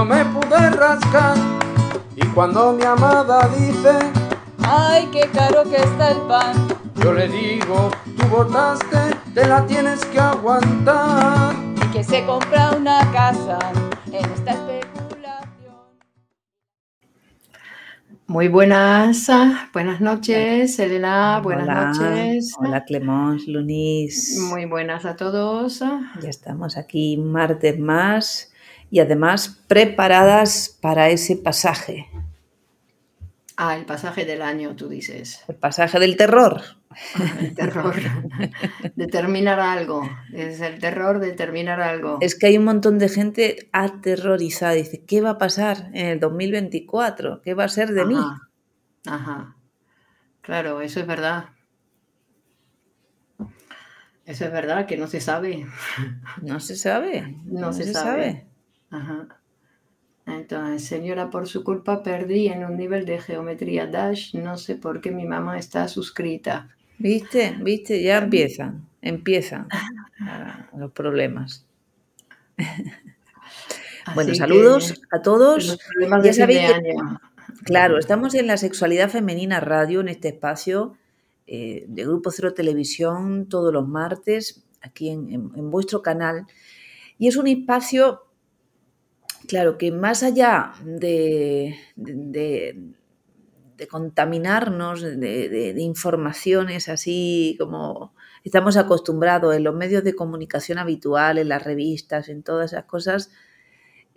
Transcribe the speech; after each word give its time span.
No 0.00 0.06
me 0.06 0.24
pude 0.24 0.70
rascar. 0.70 1.36
Y 2.16 2.24
cuando 2.28 2.72
mi 2.72 2.84
amada 2.84 3.50
dice, 3.58 3.98
Ay, 4.62 5.06
qué 5.12 5.28
caro 5.30 5.62
que 5.64 5.76
está 5.76 6.12
el 6.12 6.20
pan. 6.22 6.54
yo 7.02 7.12
le 7.12 7.28
digo, 7.28 7.90
tú 8.16 8.26
votaste, 8.28 8.96
te 9.34 9.46
la 9.46 9.66
tienes 9.66 10.02
que 10.06 10.18
aguantar. 10.18 11.54
Y 11.76 11.90
que 11.92 12.02
se 12.02 12.24
compra 12.24 12.70
una 12.70 13.00
casa 13.12 13.58
en 14.06 14.24
esta 14.24 14.52
especulación. 14.52 15.74
Muy 18.26 18.48
buenas, 18.48 19.28
ah, 19.28 19.68
buenas 19.74 20.00
noches, 20.00 20.78
Elena, 20.78 21.40
buenas 21.42 21.68
Hola, 21.68 21.92
noches. 21.92 22.54
Hola 22.58 22.84
Clemence, 22.86 23.50
Lunis. 23.50 24.38
Muy 24.48 24.64
buenas 24.64 25.04
a 25.04 25.14
todos. 25.14 25.80
Ya 25.80 26.30
estamos 26.30 26.78
aquí 26.78 27.18
martes 27.18 27.78
más 27.78 28.49
y 28.90 29.00
además 29.00 29.62
preparadas 29.68 30.76
para 30.80 31.08
ese 31.10 31.36
pasaje, 31.36 32.08
Ah, 33.62 33.76
el 33.76 33.84
pasaje 33.84 34.24
del 34.24 34.40
año, 34.40 34.74
tú 34.74 34.88
dices. 34.88 35.44
el 35.46 35.54
pasaje 35.54 35.98
del 35.98 36.16
terror. 36.16 36.62
Ah, 36.88 37.36
El 37.40 37.54
terror 37.54 37.94
de 38.96 39.06
terminar 39.06 39.60
algo. 39.60 40.08
Es 40.32 40.62
el 40.62 40.78
terror 40.78 41.18
de 41.20 41.32
terminar 41.32 41.78
algo. 41.82 42.16
Es 42.22 42.38
que 42.38 42.46
hay 42.46 42.56
un 42.56 42.64
montón 42.64 42.98
de 42.98 43.10
gente 43.10 43.68
aterrorizada. 43.72 44.72
Dice, 44.72 45.04
¿qué 45.04 45.20
va 45.20 45.30
a 45.30 45.38
pasar 45.38 45.90
en 45.92 46.06
el 46.06 46.20
2024? 46.20 47.42
¿Qué 47.42 47.52
va 47.52 47.64
a 47.64 47.68
ser 47.68 47.90
de 47.92 48.06
mí? 48.06 48.16
Ajá, 48.16 48.48
Ajá. 49.06 49.56
Claro, 50.40 50.80
eso 50.80 51.00
es 51.00 51.06
verdad. 51.06 51.50
Eso 54.24 54.44
es 54.46 54.52
verdad 54.52 54.86
que 54.86 54.96
no 54.96 55.06
se 55.06 55.20
sabe. 55.20 55.66
No 56.40 56.60
se 56.60 56.76
sabe. 56.76 57.36
No, 57.44 57.74
se, 57.74 57.92
sabe. 57.92 58.46
Ajá. 58.90 59.28
Entonces, 60.26 60.84
señora, 60.86 61.30
por 61.30 61.48
su 61.48 61.64
culpa 61.64 62.02
perdí 62.02 62.48
en 62.48 62.64
un 62.64 62.76
nivel 62.76 63.04
de 63.06 63.20
geometría 63.20 63.86
Dash. 63.86 64.34
No 64.34 64.58
sé 64.58 64.76
por 64.76 65.00
qué 65.00 65.10
mi 65.10 65.24
mamá 65.24 65.58
está 65.58 65.88
suscrita. 65.88 66.68
¿Viste? 66.98 67.56
¿Viste? 67.60 68.02
Ya 68.02 68.18
empiezan. 68.18 68.86
Empiezan 69.02 69.66
los 70.76 70.92
problemas. 70.92 71.64
Bueno, 74.14 74.30
Así 74.30 74.38
saludos 74.38 75.00
a 75.10 75.22
todos. 75.22 75.78
los 75.96 76.24
Ya 76.24 76.32
sabéis 76.32 76.58
que 76.60 76.66
año. 76.66 77.20
Claro, 77.64 77.98
estamos 77.98 78.34
en 78.34 78.46
la 78.46 78.56
Sexualidad 78.56 79.08
Femenina 79.10 79.60
Radio, 79.60 80.00
en 80.00 80.08
este 80.08 80.28
espacio 80.28 80.96
eh, 81.46 81.84
de 81.88 82.04
Grupo 82.04 82.30
Cero 82.30 82.54
Televisión, 82.54 83.46
todos 83.48 83.72
los 83.72 83.86
martes, 83.88 84.64
aquí 84.82 85.10
en, 85.10 85.30
en- 85.32 85.50
en 85.54 85.70
vuestro 85.70 86.02
canal. 86.02 86.46
Y 87.18 87.28
es 87.28 87.36
un 87.36 87.46
espacio, 87.48 88.22
claro, 89.50 89.78
que 89.78 89.90
más 89.92 90.22
allá 90.22 90.72
de, 90.84 91.76
contaminarnos 93.88 95.00
de, 95.02 95.16
de- 95.48 95.80
informaciones 95.82 96.88
así 96.88 97.56
como 97.58 98.14
estamos 98.44 98.76
acostumbrados 98.76 99.54
en 99.56 99.64
los 99.64 99.74
medios 99.74 100.04
de 100.04 100.14
comunicación 100.14 100.78
habituales, 100.78 101.42
en 101.42 101.48
las 101.48 101.64
revistas, 101.64 102.28
en 102.28 102.42
todas 102.42 102.72
esas 102.72 102.84
cosas, 102.84 103.30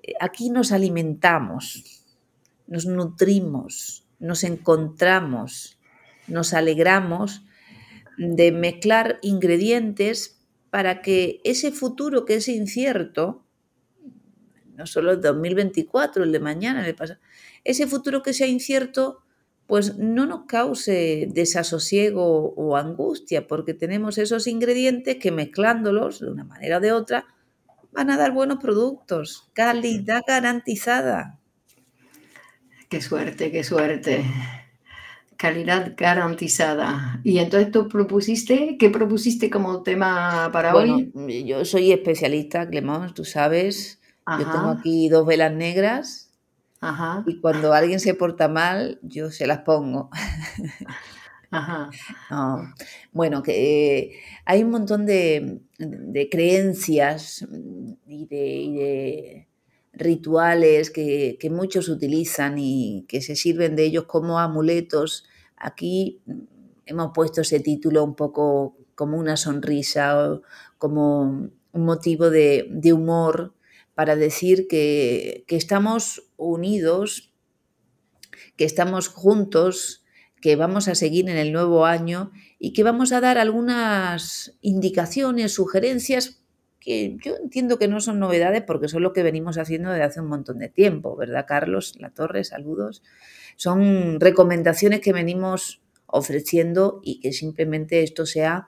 eh, 0.04 0.14
aquí 0.20 0.50
nos 0.50 0.72
alimentamos 0.72 2.00
nos 2.68 2.86
nutrimos, 2.86 4.08
nos 4.20 4.44
encontramos, 4.46 5.80
nos 6.28 6.54
alegramos 6.54 7.44
de 8.18 8.52
mezclar 8.52 9.20
ingredientes 9.22 10.40
para 10.70 11.02
que 11.02 11.42
ese 11.44 11.72
futuro 11.72 12.26
que 12.26 12.36
es 12.36 12.48
incierto, 12.48 13.43
no 14.76 14.86
solo 14.86 15.12
el 15.12 15.22
2024, 15.22 16.24
el 16.24 16.32
de 16.32 16.40
mañana, 16.40 16.80
el 16.82 16.86
de 16.88 16.94
pasado, 16.94 17.20
ese 17.64 17.88
futuro 17.88 18.22
que 18.24 18.34
sea 18.34 18.48
incierto, 18.48 19.20
pues 19.68 19.98
no 19.98 20.26
nos 20.26 20.46
cause 20.46 21.28
desasosiego 21.32 22.54
o 22.56 22.76
angustia, 22.76 23.48
porque 23.48 23.74
tenemos 23.74 24.18
esos 24.18 24.48
ingredientes 24.48 25.18
que 25.18 25.32
mezclándolos 25.32 26.20
de 26.20 26.30
una 26.30 26.44
manera 26.44 26.78
o 26.78 26.82
de 26.82 26.92
otra 26.92 27.26
van 27.92 28.10
a 28.10 28.18
dar 28.18 28.32
buenos 28.32 28.58
productos, 28.60 29.50
calidad 29.54 30.22
garantizada. 30.28 31.40
Qué 32.90 33.02
suerte, 33.02 33.52
qué 33.52 33.64
suerte. 33.64 34.24
Calidad 35.38 35.94
garantizada. 35.98 37.20
Y 37.24 37.40
entonces 37.40 37.72
tú 37.72 37.90
propusiste, 37.90 38.78
¿qué 38.78 38.90
propusiste 38.90 39.50
como 39.50 39.82
tema 39.84 40.50
para 40.54 40.74
Bueno, 40.74 40.96
hoy? 41.16 41.46
yo 41.46 41.66
soy 41.66 41.92
especialista, 41.92 42.70
Clemón, 42.70 43.14
tú 43.14 43.26
sabes. 43.26 44.00
Yo 44.28 44.50
tengo 44.52 44.70
aquí 44.70 45.10
dos 45.10 45.26
velas 45.26 45.52
negras 45.52 46.32
ajá, 46.80 47.24
y 47.28 47.40
cuando 47.40 47.74
alguien 47.74 48.00
se 48.00 48.14
porta 48.14 48.48
mal, 48.48 49.00
yo 49.02 49.32
se 49.32 49.48
las 49.48 49.60
pongo. 49.60 50.10
ajá. 51.52 51.90
No. 52.30 52.74
Bueno, 53.12 53.44
que 53.44 53.98
eh, 54.00 54.12
hay 54.46 54.64
un 54.64 54.72
montón 54.72 55.06
de, 55.06 55.62
de 55.78 56.30
creencias 56.30 57.46
mm, 57.50 57.94
y 58.08 58.26
de, 58.28 58.46
y 58.46 58.74
de 58.76 59.48
rituales 59.94 60.90
que, 60.90 61.38
que 61.40 61.50
muchos 61.50 61.90
utilizan 61.90 62.56
y 62.58 63.06
que 63.08 63.22
se 63.22 63.36
sirven 63.36 63.76
de 63.76 63.84
ellos 63.86 64.06
como 64.06 64.40
amuletos. 64.40 65.26
Aquí 65.58 66.22
mm, 66.26 66.40
hemos 66.86 67.12
puesto 67.14 67.42
ese 67.42 67.60
título 67.60 68.04
un 68.04 68.16
poco 68.16 68.78
como 68.96 69.18
una 69.18 69.38
sonrisa 69.38 70.18
o 70.18 70.42
como 70.78 71.50
un 71.72 71.86
motivo 71.86 72.30
de, 72.30 72.68
de 72.70 72.94
humor 72.94 73.54
para 73.96 74.16
decir 74.16 74.68
que, 74.68 75.46
estamos 75.48 76.24
unidos, 76.38 77.34
que 78.58 78.66
estamos 78.66 79.08
juntos, 79.08 80.04
que 80.42 80.56
vamos 80.56 80.88
a 80.88 80.96
seguir 80.96 81.30
en 81.30 81.38
el 81.38 81.54
nuevo 81.54 81.86
año 81.86 82.32
y 82.60 82.74
que 82.74 82.84
vamos 82.84 83.12
a 83.12 83.22
dar 83.22 83.38
algunas 83.38 84.58
indicaciones, 84.62 85.54
sugerencias 85.54 86.40
que 86.80 87.16
yo 87.24 87.38
entiendo 87.42 87.80
que 87.80 87.88
no 87.88 88.02
son 88.02 88.20
novedades 88.20 88.62
porque 88.62 88.90
son 88.90 89.04
lo 89.04 89.14
que 89.14 89.24
venimos 89.24 89.58
haciendo 89.58 89.90
desde 89.90 90.04
hace 90.04 90.20
un 90.20 90.28
montón 90.28 90.60
de 90.60 90.68
tiempo, 90.68 91.16
¿verdad, 91.16 91.46
Carlos? 91.48 91.96
La 91.98 92.10
Torre, 92.10 92.44
saludos. 92.44 93.04
Son 93.56 94.20
recomendaciones 94.20 95.00
que 95.00 95.14
venimos 95.14 95.82
ofreciendo 96.08 97.00
y 97.02 97.22
que 97.22 97.32
simplemente 97.32 98.04
esto 98.04 98.26
sea 98.26 98.68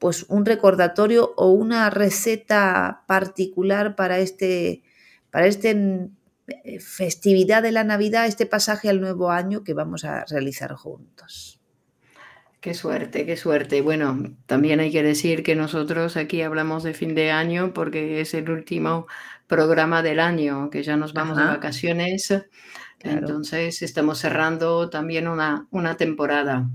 pues 0.00 0.24
un 0.28 0.46
recordatorio 0.46 1.34
o 1.36 1.50
una 1.50 1.90
receta 1.90 3.04
particular 3.06 3.94
para 3.94 4.18
este 4.18 4.82
para 5.30 5.46
este 5.46 6.08
eh, 6.64 6.80
festividad 6.80 7.62
de 7.62 7.70
la 7.70 7.84
Navidad, 7.84 8.26
este 8.26 8.46
pasaje 8.46 8.88
al 8.88 9.00
nuevo 9.00 9.30
año 9.30 9.62
que 9.62 9.74
vamos 9.74 10.04
a 10.04 10.24
realizar 10.24 10.72
juntos. 10.74 11.60
Qué 12.60 12.74
suerte, 12.74 13.24
qué 13.24 13.36
suerte. 13.36 13.82
Bueno, 13.82 14.34
también 14.46 14.80
hay 14.80 14.90
que 14.90 15.02
decir 15.02 15.42
que 15.42 15.54
nosotros 15.54 16.16
aquí 16.16 16.42
hablamos 16.42 16.82
de 16.82 16.94
fin 16.94 17.14
de 17.14 17.30
año 17.30 17.72
porque 17.72 18.20
es 18.22 18.34
el 18.34 18.50
último 18.50 19.06
programa 19.46 20.02
del 20.02 20.18
año, 20.18 20.70
que 20.70 20.82
ya 20.82 20.96
nos 20.96 21.12
vamos 21.12 21.36
de 21.36 21.44
vacaciones. 21.44 22.34
Claro. 22.98 23.18
Entonces 23.18 23.82
estamos 23.82 24.18
cerrando 24.18 24.88
también 24.90 25.28
una, 25.28 25.66
una 25.70 25.96
temporada. 25.96 26.68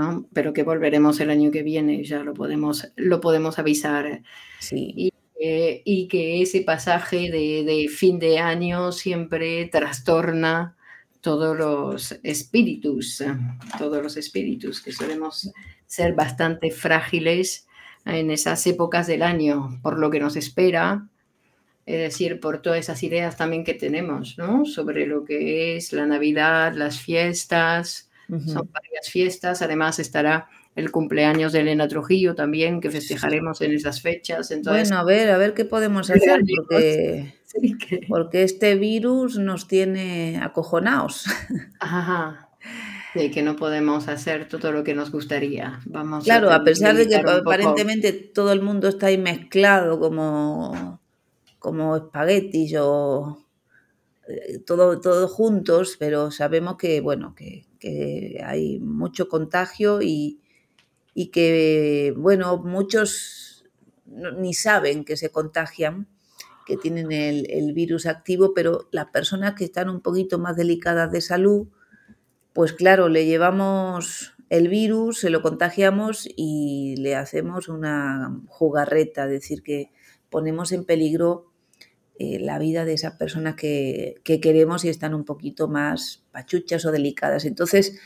¿No? 0.00 0.26
Pero 0.32 0.52
que 0.52 0.62
volveremos 0.62 1.20
el 1.20 1.30
año 1.30 1.50
que 1.50 1.62
viene, 1.62 2.02
ya 2.04 2.22
lo 2.22 2.34
podemos, 2.34 2.90
lo 2.96 3.20
podemos 3.20 3.58
avisar. 3.58 4.22
Sí. 4.58 4.92
Y 4.96 5.10
y 5.42 6.06
que 6.08 6.42
ese 6.42 6.60
pasaje 6.60 7.30
de, 7.30 7.64
de 7.64 7.88
fin 7.88 8.18
de 8.18 8.38
año 8.38 8.92
siempre 8.92 9.64
trastorna 9.72 10.76
todos 11.20 11.56
los 11.56 12.18
espíritus, 12.22 13.22
todos 13.78 14.02
los 14.02 14.16
espíritus 14.16 14.80
que 14.82 14.92
solemos 14.92 15.50
ser 15.86 16.14
bastante 16.14 16.70
frágiles 16.70 17.66
en 18.04 18.30
esas 18.30 18.66
épocas 18.66 19.06
del 19.06 19.22
año, 19.22 19.80
por 19.82 19.98
lo 19.98 20.10
que 20.10 20.20
nos 20.20 20.36
espera, 20.36 21.08
es 21.86 21.98
decir, 21.98 22.40
por 22.40 22.62
todas 22.62 22.78
esas 22.78 23.02
ideas 23.02 23.36
también 23.36 23.64
que 23.64 23.74
tenemos, 23.74 24.36
¿no? 24.38 24.64
Sobre 24.64 25.06
lo 25.06 25.24
que 25.24 25.76
es 25.76 25.92
la 25.92 26.06
Navidad, 26.06 26.74
las 26.74 27.00
fiestas, 27.00 28.09
son 28.46 28.70
varias 28.72 29.08
fiestas, 29.10 29.62
además 29.62 29.98
estará 29.98 30.48
el 30.76 30.90
cumpleaños 30.90 31.52
de 31.52 31.60
Elena 31.60 31.88
Trujillo 31.88 32.34
también, 32.34 32.80
que 32.80 32.90
festejaremos 32.90 33.60
en 33.60 33.72
esas 33.72 34.00
fechas. 34.00 34.50
Entonces, 34.50 34.88
bueno, 34.88 35.00
a 35.00 35.04
ver, 35.04 35.30
a 35.30 35.38
ver 35.38 35.54
qué 35.54 35.64
podemos 35.64 36.10
hacer, 36.10 36.42
porque, 36.56 37.34
porque 38.08 38.42
este 38.42 38.76
virus 38.76 39.38
nos 39.38 39.66
tiene 39.66 40.40
acojonados. 40.42 41.26
Ajá. 41.80 42.48
Sí, 43.14 43.30
que 43.32 43.42
no 43.42 43.56
podemos 43.56 44.06
hacer 44.06 44.48
todo 44.48 44.70
lo 44.70 44.84
que 44.84 44.94
nos 44.94 45.10
gustaría. 45.10 45.80
Vamos 45.86 46.24
claro, 46.24 46.52
a, 46.52 46.62
pesar 46.62 46.94
de 46.94 47.08
que 47.08 47.16
aparentemente 47.16 48.12
todo 48.12 48.52
el 48.52 48.62
mundo 48.62 48.86
está 48.86 49.06
ahí 49.06 49.18
mezclado 49.18 49.98
como, 49.98 51.00
como 51.58 51.96
espaguetis 51.96 52.76
o 52.78 53.44
todo, 54.66 55.00
todos 55.00 55.30
juntos, 55.30 55.96
pero 55.98 56.30
sabemos 56.30 56.76
que, 56.76 57.00
bueno, 57.00 57.34
que, 57.34 57.66
que 57.78 58.40
hay 58.44 58.78
mucho 58.80 59.28
contagio 59.28 60.02
y, 60.02 60.40
y 61.14 61.28
que, 61.28 62.14
bueno, 62.16 62.58
muchos 62.58 63.64
ni 64.06 64.54
saben 64.54 65.04
que 65.04 65.16
se 65.16 65.30
contagian, 65.30 66.08
que 66.66 66.76
tienen 66.76 67.10
el, 67.10 67.72
virus 67.72 68.06
activo, 68.06 68.54
pero 68.54 68.88
las 68.92 69.06
personas 69.06 69.54
que 69.54 69.64
están 69.64 69.88
un 69.88 70.00
poquito 70.00 70.38
más 70.38 70.56
delicadas 70.56 71.10
de 71.10 71.20
salud, 71.20 71.68
pues 72.52 72.72
claro, 72.72 73.08
le 73.08 73.26
llevamos 73.26 74.34
el 74.50 74.68
virus, 74.68 75.20
se 75.20 75.30
lo 75.30 75.42
contagiamos 75.42 76.28
y 76.36 76.96
le 76.98 77.16
hacemos 77.16 77.68
una 77.68 78.40
jugarreta, 78.48 79.24
es 79.24 79.30
decir, 79.30 79.62
que 79.62 79.90
ponemos 80.28 80.72
en 80.72 80.84
peligro 80.84 81.49
eh, 82.22 82.38
la 82.38 82.58
vida 82.58 82.84
de 82.84 82.92
esas 82.92 83.14
personas 83.14 83.54
que, 83.54 84.16
que, 84.24 84.42
queremos 84.42 84.84
y 84.84 84.90
están 84.90 85.14
un 85.14 85.24
poquito 85.24 85.68
más 85.68 86.22
pachuchas 86.32 86.84
o 86.84 86.92
delicadas. 86.92 87.46
Entonces, 87.46 87.98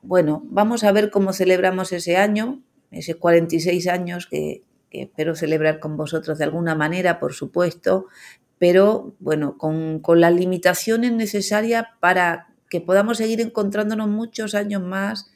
bueno, 0.00 0.42
vamos 0.46 0.84
a 0.84 0.92
ver 0.92 1.10
cómo 1.10 1.34
celebramos 1.34 1.92
ese 1.92 2.16
año, 2.16 2.62
ese 2.90 3.16
46 3.16 3.88
años 3.88 4.26
que, 4.26 4.62
espero 4.90 5.34
celebrar 5.34 5.80
con 5.80 5.98
vosotros 5.98 6.38
de 6.38 6.44
alguna 6.44 6.74
manera, 6.74 7.20
por 7.20 7.34
supuesto, 7.34 8.06
pero 8.56 9.14
bueno, 9.18 9.58
con, 9.58 10.00
las 10.18 10.32
limitaciones 10.32 11.12
necesarias 11.12 11.84
para 12.00 12.48
que 12.70 12.80
podamos 12.80 13.18
seguir 13.18 13.42
encontrándonos 13.42 14.08
muchos 14.08 14.54
años 14.54 14.80
más 14.80 15.30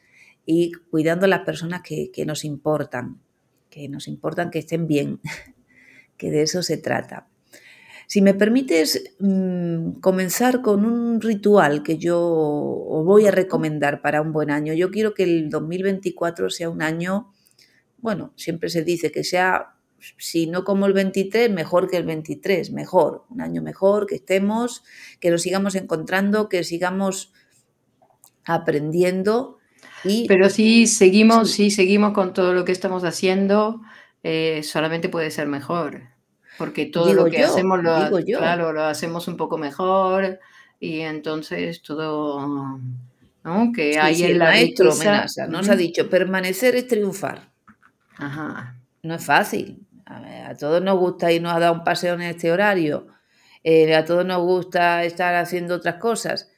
y 0.47 0.73
cuidando 0.91 1.27
a 1.27 1.29
las 1.29 1.41
personas 1.41 1.83
que 1.83 2.25
nos 2.25 2.47
importan, 2.47 3.21
que 3.69 3.91
nos 3.91 4.09
importan 4.09 4.51
que 4.51 4.61
estén 4.61 4.87
bien, 4.87 5.21
que 6.17 6.31
de 6.31 6.41
eso 6.41 6.63
se 6.63 6.79
trata. 6.79 7.29
Si 8.07 8.21
me 8.21 8.35
permites 8.35 9.15
mm, 9.19 10.01
comenzar 10.01 10.61
con 10.61 10.85
un 10.85 11.21
ritual 11.21 11.83
que 11.83 11.99
yo 11.99 12.19
voy 13.05 13.27
a 13.27 13.31
recomendar 13.31 14.03
para 14.03 14.21
un 14.21 14.33
buen 14.33 14.51
año, 14.51 14.75
yo 14.75 14.91
quiero 14.91 15.15
que 15.15 15.25
el 15.25 15.51
2024 15.51 16.51
sea 16.51 16.71
un 16.71 16.83
año, 16.83 17.33
bueno, 17.99 18.33
siempre 18.37 18.69
se 18.69 18.85
dice 18.85 19.11
que 19.11 19.25
sea, 19.25 19.77
si 20.19 20.47
no 20.47 20.65
como 20.65 20.87
el 20.87 20.93
23, 20.93 21.51
mejor 21.51 21.89
que 21.89 21.97
el 21.97 22.05
23, 22.05 22.71
mejor, 22.73 23.25
un 23.31 23.41
año 23.41 23.63
mejor, 23.63 24.07
que 24.07 24.17
estemos, 24.17 24.85
que 25.21 25.31
nos 25.31 25.43
sigamos 25.43 25.75
encontrando, 25.75 26.49
que 26.49 26.65
sigamos 26.65 27.33
aprendiendo. 28.45 29.59
Y, 30.05 30.29
Pero 30.29 30.51
si 30.51 30.87
seguimos, 30.87 31.51
si 31.53 31.71
seguimos 31.71 32.13
con 32.13 32.35
todo 32.35 32.53
lo 32.53 32.67
que 32.67 32.73
estamos 32.73 33.05
haciendo, 33.05 33.81
eh, 34.23 34.61
solamente 34.63 35.09
puede 35.09 35.31
ser 35.31 35.47
mejor 35.47 36.14
porque 36.59 36.87
todo 36.87 37.13
lo 37.13 37.27
que 37.27 37.43
hacemos 37.43 37.83
lo, 37.83 38.11
claro, 38.25 38.73
lo 38.73 38.85
hacemos 38.85 39.29
un 39.29 39.37
poco 39.37 39.59
mejor 39.59 40.39
y 40.81 41.01
entonces 41.01 41.83
todo, 41.83 42.81
¿no? 43.45 43.73
Que 43.75 43.99
hay 43.99 44.23
el 44.23 44.39
maestro 44.39 44.93
nos 45.49 45.69
ha 45.69 45.77
dicho, 45.77 46.09
permanecer 46.09 46.77
es 46.77 46.87
triunfar. 46.87 47.51
Ajá. 48.17 48.77
No 49.03 49.15
es 49.15 49.25
fácil. 49.25 49.87
A, 50.07 50.55
todos 50.55 50.83
nos 50.83 50.99
gusta 50.99 51.33
irnos 51.33 51.55
a 51.55 51.59
dar 51.59 51.73
un 51.73 51.83
paseo 51.83 52.15
en 52.15 52.23
este 52.23 52.53
horario, 52.53 53.07
eh, 53.63 53.95
a 53.95 54.05
todos 54.05 54.25
nos 54.27 54.43
gusta 54.43 55.03
estar 55.05 55.35
haciendo 55.35 55.77
otras 55.77 55.97
cosas, 55.97 56.53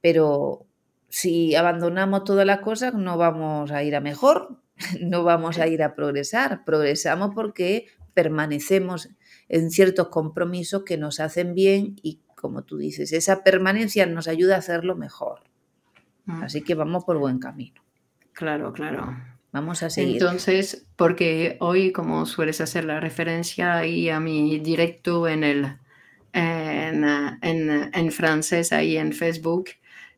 pero 0.00 0.66
si 1.08 1.54
abandonamos 1.54 2.24
todas 2.24 2.44
las 2.44 2.60
cosas 2.60 2.94
no 2.94 3.16
vamos 3.16 3.70
a 3.70 3.82
ir 3.84 3.94
a 3.94 4.00
mejor, 4.00 4.60
no 5.00 5.22
vamos 5.22 5.58
a 5.58 5.68
ir 5.68 5.82
a 5.82 5.94
progresar. 5.94 6.64
Progresamos 6.64 7.30
porque 7.34 7.86
permanecemos 8.14 9.08
en 9.50 9.70
ciertos 9.70 10.08
compromisos 10.08 10.84
que 10.84 10.96
nos 10.96 11.18
hacen 11.18 11.54
bien 11.54 11.96
y, 12.02 12.20
como 12.36 12.62
tú 12.62 12.78
dices, 12.78 13.12
esa 13.12 13.42
permanencia 13.42 14.06
nos 14.06 14.28
ayuda 14.28 14.54
a 14.54 14.58
hacerlo 14.58 14.96
mejor. 14.96 15.40
Mm. 16.24 16.44
Así 16.44 16.62
que 16.62 16.74
vamos 16.74 17.04
por 17.04 17.18
buen 17.18 17.40
camino. 17.40 17.82
Claro, 18.32 18.72
claro. 18.72 19.16
Vamos 19.52 19.82
a 19.82 19.90
seguir. 19.90 20.14
Entonces, 20.14 20.86
porque 20.94 21.56
hoy, 21.58 21.90
como 21.90 22.24
sueles 22.26 22.60
hacer 22.60 22.84
la 22.84 23.00
referencia 23.00 23.76
ahí 23.76 24.08
a 24.08 24.20
mi 24.20 24.60
directo 24.60 25.26
en 25.26 25.42
el 25.42 25.76
en, 26.32 27.04
en, 27.42 28.12
francés 28.12 28.72
ahí 28.72 28.96
en 28.96 29.12
Facebook, 29.12 29.70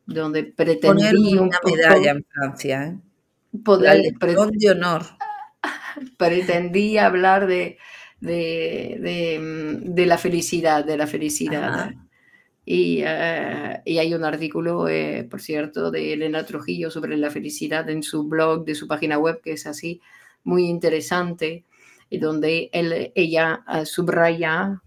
donde 0.05 0.43
pretendí 0.43 1.35
una 1.35 1.57
medalla 1.65 2.11
en 2.11 2.23
Francia, 2.31 2.83
¿eh? 2.83 2.99
Poder, 3.63 4.13
de 4.19 4.69
honor. 4.69 5.03
Pretendí 6.17 6.99
hablar 6.99 7.47
de 7.47 7.79
Mm, 8.23 9.93
de, 9.93 10.05
la 10.05 10.17
felicidad, 10.17 10.85
de 10.85 10.97
la 10.97 11.07
felicidad. 11.07 11.91
Eh, 12.65 13.81
y, 13.85 13.97
hay 13.97 14.13
un 14.13 14.23
artículo, 14.23 14.87
eh, 14.87 15.27
por 15.29 15.41
cierto, 15.41 15.91
de 15.91 16.13
Elena 16.13 16.45
Trujillo 16.45 16.89
sobre 16.89 17.17
la 17.17 17.29
felicidad 17.29 17.89
en 17.89 18.01
su 18.01 18.23
blog, 18.23 18.63
de 18.63 18.75
su 18.75 18.87
página 18.87 19.17
web, 19.17 19.41
que 19.41 19.53
es 19.53 19.67
así 19.67 20.01
muy 20.45 20.65
interesante, 20.67 21.65
y 22.09 22.19
donde 22.19 22.69
él, 22.71 23.11
ella 23.15 23.63
ah, 23.65 23.85
subraya 23.85 24.81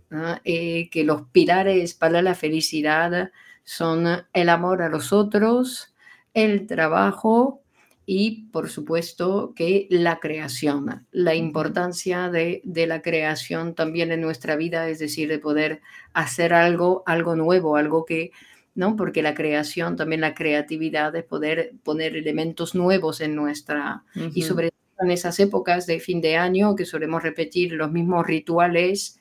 eh, 0.45 0.89
que 0.91 1.05
los 1.05 1.23
pilares 1.33 1.93
para 1.93 2.23
la 2.23 2.35
felicidad 2.35 3.31
son 3.65 4.07
el 4.33 4.49
amor 4.49 4.81
a 4.81 4.89
los 4.89 5.13
otros, 5.13 5.93
el 6.33 6.67
trabajo 6.67 7.61
y 8.09 8.45
por 8.53 8.71
supuesto 8.71 9.53
que 9.57 9.89
la 9.91 10.21
creación, 10.21 11.07
la 11.11 11.35
importancia 11.35 12.31
de, 12.31 12.63
la 12.65 13.03
creación 13.03 13.75
también 13.75 14.13
en 14.13 14.21
nuestra 14.21 14.55
vida, 14.55 14.89
es 14.89 15.01
decir, 15.01 15.29
de 15.29 15.41
poder 15.41 15.83
hacer 16.13 16.55
algo, 16.55 17.03
algo 17.05 17.35
nuevo, 17.35 17.75
algo 17.75 18.05
que, 18.05 18.31
¿no? 18.77 18.95
Porque 18.95 19.23
la 19.23 19.35
creación, 19.35 19.97
también 19.97 20.21
la 20.21 20.35
creatividad, 20.35 21.13
de 21.13 21.25
poder 21.25 21.73
poner 21.83 22.17
elementos 22.17 22.77
nuevos 22.77 23.21
en 23.21 23.35
nuestra, 23.35 24.05
y 24.15 24.43
sobre 24.43 24.71
todo 24.71 25.07
en 25.07 25.11
esas 25.11 25.41
épocas 25.41 25.87
de 25.87 25.99
fin 25.99 26.21
de 26.21 26.37
año 26.37 26.77
que 26.77 26.85
solemos 26.85 27.25
repetir 27.25 27.73
los 27.73 27.91
mismos 27.91 28.25
rituales, 28.25 29.19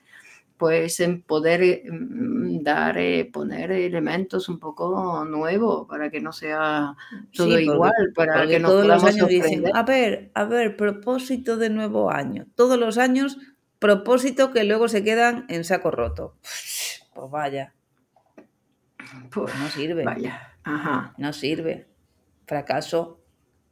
pues 0.58 1.00
en 1.00 1.22
poder 1.22 1.64
eh, 1.64 1.84
mm, 1.90 2.64
dar, 2.64 2.98
eh, 2.98 3.30
poner 3.32 3.72
elementos 3.72 4.50
un 4.50 4.60
poco 4.60 5.26
nuevos 5.26 5.88
para 5.88 6.10
que 6.10 6.22
no 6.22 6.32
sea 6.32 6.96
todo 7.36 7.60
igual, 7.60 8.14
para 8.16 8.48
que 8.48 8.60
no 8.60 8.70
todos 8.70 8.86
los 8.86 9.04
años 9.04 9.28
dicen, 9.28 9.66
a 9.74 9.84
ver, 9.84 10.32
a 10.34 10.46
ver, 10.46 10.78
propósito 10.78 11.58
de 11.58 11.70
nuevo 11.70 12.12
año. 12.12 12.46
Todos 12.56 12.80
los 12.80 12.98
años, 12.98 13.38
propósito 13.80 14.52
que 14.52 14.64
luego 14.64 14.88
se 14.88 15.04
quedan 15.04 15.46
en 15.50 15.64
saco 15.64 15.92
roto. 15.92 16.36
Pues 17.14 17.32
vaya. 17.32 17.74
Pues 19.32 19.54
no 19.60 19.68
sirve. 19.70 20.04
Vaya. 20.04 20.54
Ajá. 20.64 21.14
No 21.18 21.34
sirve. 21.34 21.88
Fracaso, 22.46 23.20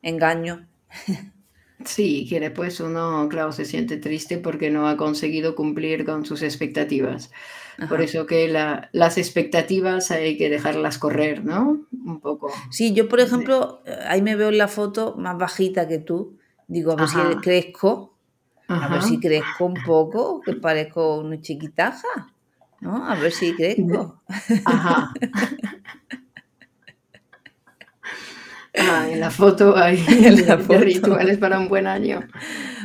engaño. 0.02 0.68
Sí, 1.86 2.26
que 2.30 2.40
después 2.40 2.80
uno, 2.80 3.28
claro, 3.30 3.52
se 3.52 3.66
siente 3.66 3.98
triste 3.98 4.38
porque 4.38 4.70
no 4.70 4.88
ha 4.88 4.98
conseguido 4.98 5.56
cumplir 5.56 6.06
con 6.06 6.26
sus 6.26 6.42
expectativas. 6.42 7.32
Por 7.90 8.02
eso 8.02 8.26
que 8.26 8.48
las 8.48 9.18
expectativas 9.18 10.12
hay 10.12 10.38
que 10.38 10.50
dejarlas 10.50 11.00
correr, 11.00 11.44
¿no? 11.44 11.86
Un 12.06 12.20
poco. 12.20 12.52
Sí, 12.70 12.94
yo 12.94 13.10
por 13.10 13.20
ejemplo, 13.20 13.82
ahí 14.08 14.22
me 14.22 14.36
veo 14.36 14.50
en 14.50 14.58
la 14.58 14.68
foto 14.68 15.16
más 15.18 15.38
bajita 15.38 15.88
que 15.88 15.98
tú. 15.98 16.38
Digo, 16.68 16.92
a 16.94 16.96
ver 16.96 17.08
si 17.08 17.18
crezco, 17.42 18.16
a 18.68 18.88
ver 18.88 19.02
si 19.02 19.20
crezco 19.20 19.66
un 19.66 19.76
poco, 19.86 20.42
que 20.42 20.54
parezco 20.54 21.18
una 21.20 21.42
chiquitaja, 21.42 22.34
¿no? 22.80 23.08
A 23.08 23.16
ver 23.16 23.32
si 23.32 23.54
crezco. 23.56 24.22
Ajá. 24.66 25.14
Ah, 28.76 29.08
en 29.10 29.20
la 29.20 29.30
foto 29.30 29.78
hay 29.78 29.98
rituales 30.70 31.38
para 31.38 31.60
un 31.60 31.70
buen 31.70 31.88
año. 31.88 32.28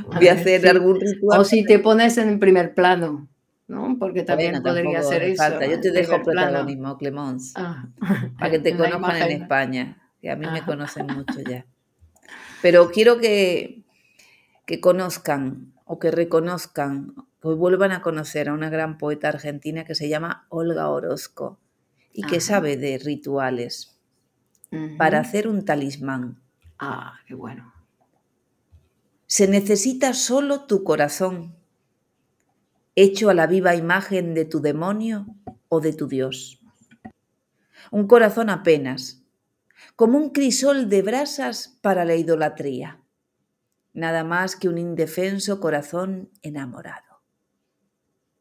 Voy 0.07 0.29
a 0.29 0.35
hacer 0.35 0.67
algún 0.69 1.01
ritual. 1.01 1.41
O 1.41 1.45
si 1.45 1.65
te 1.65 1.79
pones 1.79 2.19
en 2.19 2.39
primer 2.39 2.75
plano, 2.75 3.29
¿no? 3.69 3.97
Porque 3.99 4.23
también 4.23 4.63
podría 4.63 5.03
ser 5.03 5.23
eso. 5.23 5.61
Yo 5.61 5.81
te 5.81 5.91
dejo 5.91 6.23
protagonismo, 6.23 6.99
Clemons, 6.99 7.53
ah, 7.57 7.89
para 8.39 8.51
que 8.51 8.59
te 8.61 8.77
conozcan 8.77 9.17
en 9.17 9.43
España, 9.43 10.03
que 10.21 10.31
a 10.31 10.37
mí 10.37 10.47
me 10.51 10.63
conocen 10.63 11.07
mucho 11.07 11.41
ya. 11.41 11.65
Pero 12.61 12.91
quiero 12.91 13.19
que, 13.19 13.83
que 14.67 14.81
conozcan 14.81 15.73
o 15.85 15.99
que 15.99 16.11
reconozcan, 16.11 17.15
que 17.41 17.49
vuelvan 17.49 17.93
a 17.93 18.03
conocer 18.03 18.49
a 18.49 18.53
una 18.53 18.69
gran 18.69 18.99
poeta 18.99 19.29
argentina 19.29 19.85
que 19.85 19.95
se 19.95 20.09
llama 20.09 20.47
Olga 20.51 20.89
Orozco 20.89 21.59
y 22.13 22.25
que 22.25 22.41
sabe 22.41 22.77
de 22.77 22.99
rituales 22.99 23.98
para 24.97 25.21
hacer 25.21 25.49
un 25.49 25.65
talismán. 25.65 26.41
Ah, 26.79 27.19
qué 27.27 27.35
bueno. 27.35 27.73
Se 29.27 29.49
necesita 29.49 30.15
solo 30.15 30.65
tu 30.67 30.85
corazón, 30.85 31.55
hecho 32.95 33.31
a 33.31 33.35
la 33.35 33.47
viva 33.47 33.75
imagen 33.75 34.35
de 34.35 34.45
tu 34.45 34.61
demonio 34.61 35.27
o 35.69 35.81
de 35.81 35.93
tu 35.93 36.09
Dios. 36.09 36.61
Un 37.91 38.07
corazón 38.07 38.51
apenas, 38.51 39.23
como 39.97 40.19
un 40.19 40.31
crisol 40.31 40.89
de 40.89 41.03
brasas 41.03 41.79
para 41.81 42.05
la 42.05 42.17
idolatría, 42.17 43.01
nada 43.93 44.25
más 44.25 44.57
que 44.57 44.69
un 44.69 44.79
indefenso 44.79 45.61
corazón 45.61 46.31
enamorado. 46.43 47.23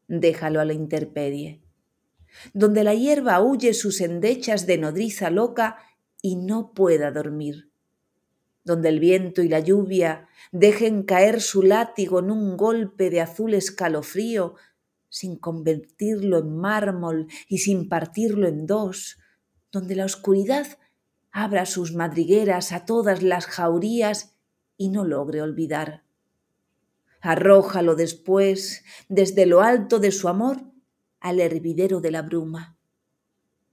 Déjalo 0.06 0.60
a 0.60 0.64
la 0.64 0.72
interpedie 0.72 1.62
donde 2.52 2.84
la 2.84 2.94
hierba 2.94 3.40
huye 3.40 3.74
sus 3.74 4.00
endechas 4.00 4.66
de 4.66 4.78
nodriza 4.78 5.30
loca 5.30 5.78
y 6.22 6.36
no 6.36 6.72
pueda 6.72 7.10
dormir, 7.10 7.70
donde 8.64 8.88
el 8.88 9.00
viento 9.00 9.42
y 9.42 9.48
la 9.48 9.60
lluvia 9.60 10.28
dejen 10.52 11.02
caer 11.02 11.40
su 11.40 11.62
látigo 11.62 12.18
en 12.18 12.30
un 12.30 12.56
golpe 12.56 13.10
de 13.10 13.20
azul 13.20 13.54
escalofrío, 13.54 14.54
sin 15.08 15.36
convertirlo 15.36 16.38
en 16.38 16.56
mármol 16.56 17.28
y 17.48 17.58
sin 17.58 17.88
partirlo 17.88 18.46
en 18.46 18.66
dos, 18.66 19.18
donde 19.72 19.94
la 19.94 20.04
oscuridad 20.04 20.78
abra 21.30 21.66
sus 21.66 21.94
madrigueras 21.94 22.72
a 22.72 22.84
todas 22.84 23.22
las 23.22 23.46
jaurías 23.46 24.34
y 24.76 24.88
no 24.88 25.04
logre 25.04 25.42
olvidar. 25.42 26.04
Arrójalo 27.20 27.96
después 27.96 28.84
desde 29.08 29.46
lo 29.46 29.60
alto 29.60 29.98
de 29.98 30.12
su 30.12 30.28
amor 30.28 30.62
al 31.20 31.40
hervidero 31.40 32.00
de 32.00 32.10
la 32.10 32.22
bruma. 32.22 32.77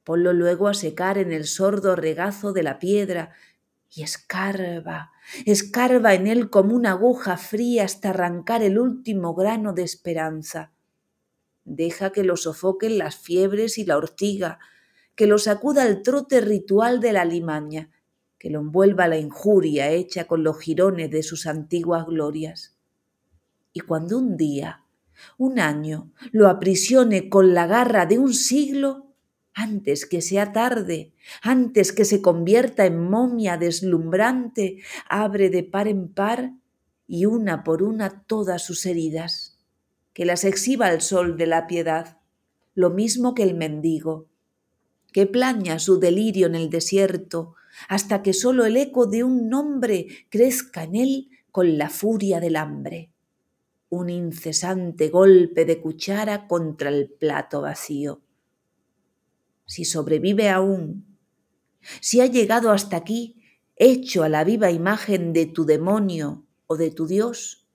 Ponlo 0.06 0.34
luego 0.34 0.68
a 0.68 0.76
secar 0.76 1.18
en 1.18 1.34
el 1.34 1.46
sordo 1.46 1.96
regazo 1.96 2.54
de 2.54 2.62
la 2.62 2.78
piedra 2.78 3.32
y 3.92 4.04
escarba, 4.04 5.12
escarba 5.46 6.14
en 6.14 6.28
él 6.28 6.52
como 6.52 6.76
una 6.76 6.92
aguja 6.92 7.38
fría 7.38 7.86
hasta 7.86 8.12
arrancar 8.12 8.62
el 8.62 8.78
último 8.78 9.34
grano 9.34 9.74
de 9.74 9.82
esperanza. 9.82 10.72
Deja 11.64 12.12
que 12.12 12.24
lo 12.24 12.38
sofoquen 12.38 13.00
las 13.00 13.18
fiebres 13.18 13.80
y 13.80 13.86
la 13.86 13.98
ortiga, 13.98 14.60
que 15.16 15.26
lo 15.26 15.40
sacuda 15.40 15.88
el 15.88 16.04
trote 16.04 16.40
ritual 16.40 17.00
de 17.00 17.12
la 17.12 17.26
limaña, 17.26 17.90
que 18.38 18.52
lo 18.52 18.60
envuelva 18.60 19.08
la 19.08 19.18
injuria 19.18 19.90
hecha 19.90 20.28
con 20.28 20.44
los 20.44 20.60
jirones 20.60 21.10
de 21.10 21.24
sus 21.24 21.48
antiguas 21.48 22.06
glorias. 22.06 22.78
Y 23.74 23.80
cuando 23.80 24.20
un 24.20 24.38
día 24.38 24.84
un 25.40 25.60
año 25.60 26.12
lo 26.32 26.48
aprisione 26.48 27.30
con 27.30 27.56
la 27.56 27.66
garra 27.66 28.06
de 28.06 28.20
un 28.20 28.34
siglo, 28.34 29.05
antes 29.56 30.06
que 30.06 30.22
sea 30.22 30.52
tarde, 30.52 31.14
antes 31.42 31.92
que 31.92 32.06
se 32.06 32.22
convierta 32.22 32.86
en 32.86 33.10
momia 33.10 33.58
deslumbrante, 33.58 34.84
abre 35.10 35.50
de 35.50 35.64
par 35.64 35.88
en 35.88 36.10
par 36.10 36.52
y 37.08 37.26
una 37.26 37.64
por 37.64 37.82
una 37.82 38.24
todas 38.28 38.64
sus 38.64 38.86
heridas, 38.86 39.58
que 40.14 40.26
las 40.26 40.44
exhiba 40.44 40.88
al 40.88 41.02
sol 41.02 41.38
de 41.38 41.48
la 41.48 41.66
piedad, 41.66 42.20
lo 42.76 42.90
mismo 42.90 43.34
que 43.34 43.44
el 43.44 43.56
mendigo, 43.56 44.28
que 45.12 45.26
plaña 45.26 45.80
su 45.80 46.00
delirio 46.00 46.48
en 46.48 46.56
el 46.56 46.70
desierto, 46.70 47.56
hasta 47.88 48.22
que 48.22 48.34
sólo 48.34 48.66
el 48.66 48.78
eco 48.78 49.08
de 49.08 49.24
un 49.24 49.50
nombre 49.50 50.08
crezca 50.30 50.84
en 50.84 50.96
él 50.96 51.30
con 51.52 51.78
la 51.78 51.90
furia 51.90 52.40
del 52.40 52.58
hambre 52.58 53.10
un 53.90 54.10
incesante 54.10 55.10
golpe 55.10 55.64
de 55.64 55.80
cuchara 55.80 56.48
contra 56.48 56.90
el 56.90 57.10
plato 57.10 57.62
vacío. 57.62 58.25
Si 59.66 59.86
sobrevive 59.86 60.50
aún, 60.50 61.18
si 62.02 62.22
ha 62.22 62.26
llegado 62.26 62.72
hasta 62.72 62.98
aquí, 62.98 63.42
hecho 63.76 64.24
a 64.24 64.30
la 64.30 64.44
viva 64.44 64.72
imagen 64.72 65.34
de 65.34 65.46
tu 65.46 65.66
demonio 65.66 66.46
o 66.68 66.78
de 66.78 66.92
tu 66.92 67.08
Dios, 67.08 67.68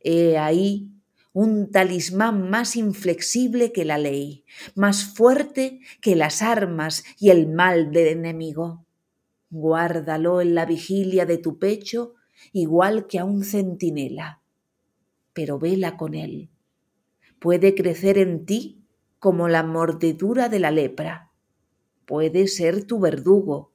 he 0.00 0.38
ahí 0.38 0.90
un 1.32 1.70
talismán 1.70 2.50
más 2.50 2.76
inflexible 2.76 3.72
que 3.72 3.84
la 3.84 3.98
ley, 3.98 4.44
más 4.74 5.04
fuerte 5.04 5.80
que 6.00 6.16
las 6.16 6.42
armas 6.42 7.04
y 7.18 7.30
el 7.30 7.48
mal 7.48 7.92
del 7.92 8.08
enemigo. 8.08 8.84
Guárdalo 9.50 10.40
en 10.40 10.54
la 10.54 10.66
vigilia 10.66 11.26
de 11.26 11.38
tu 11.38 11.58
pecho, 11.58 12.14
igual 12.52 13.06
que 13.06 13.18
a 13.18 13.24
un 13.24 13.44
centinela 13.44 14.42
pero 15.38 15.56
vela 15.56 15.96
con 15.96 16.16
él. 16.16 16.50
Puede 17.38 17.76
crecer 17.76 18.18
en 18.18 18.44
ti 18.44 18.77
como 19.18 19.48
la 19.48 19.62
mordedura 19.62 20.48
de 20.48 20.58
la 20.58 20.70
lepra. 20.70 21.30
Puede 22.06 22.46
ser 22.48 22.84
tu 22.84 23.00
verdugo, 23.00 23.72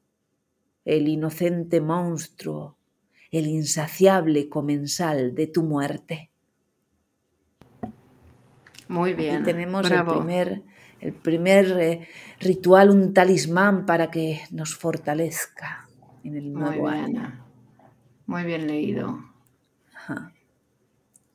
el 0.86 1.08
inocente 1.08 1.82
monstruo, 1.82 2.78
el 3.32 3.48
insaciable 3.48 4.50
comensal 4.50 5.36
de 5.36 5.48
tu 5.48 5.64
muerte. 5.64 6.32
Muy 8.88 9.14
bien. 9.14 9.44
tenemos 9.44 9.90
el 9.90 10.06
primer, 10.06 10.62
el 11.00 11.14
primer 11.14 11.66
eh, 11.80 12.08
ritual, 12.40 12.90
un 12.90 13.14
talismán 13.14 13.86
para 13.86 14.12
que 14.12 14.42
nos 14.52 14.76
fortalezca 14.76 15.88
en 16.24 16.36
el 16.38 16.54
nuevo 16.54 16.90
Muy 16.90 17.12
bien. 17.12 17.44
Muy 18.26 18.44
bien 18.44 18.68
leído. 18.68 19.20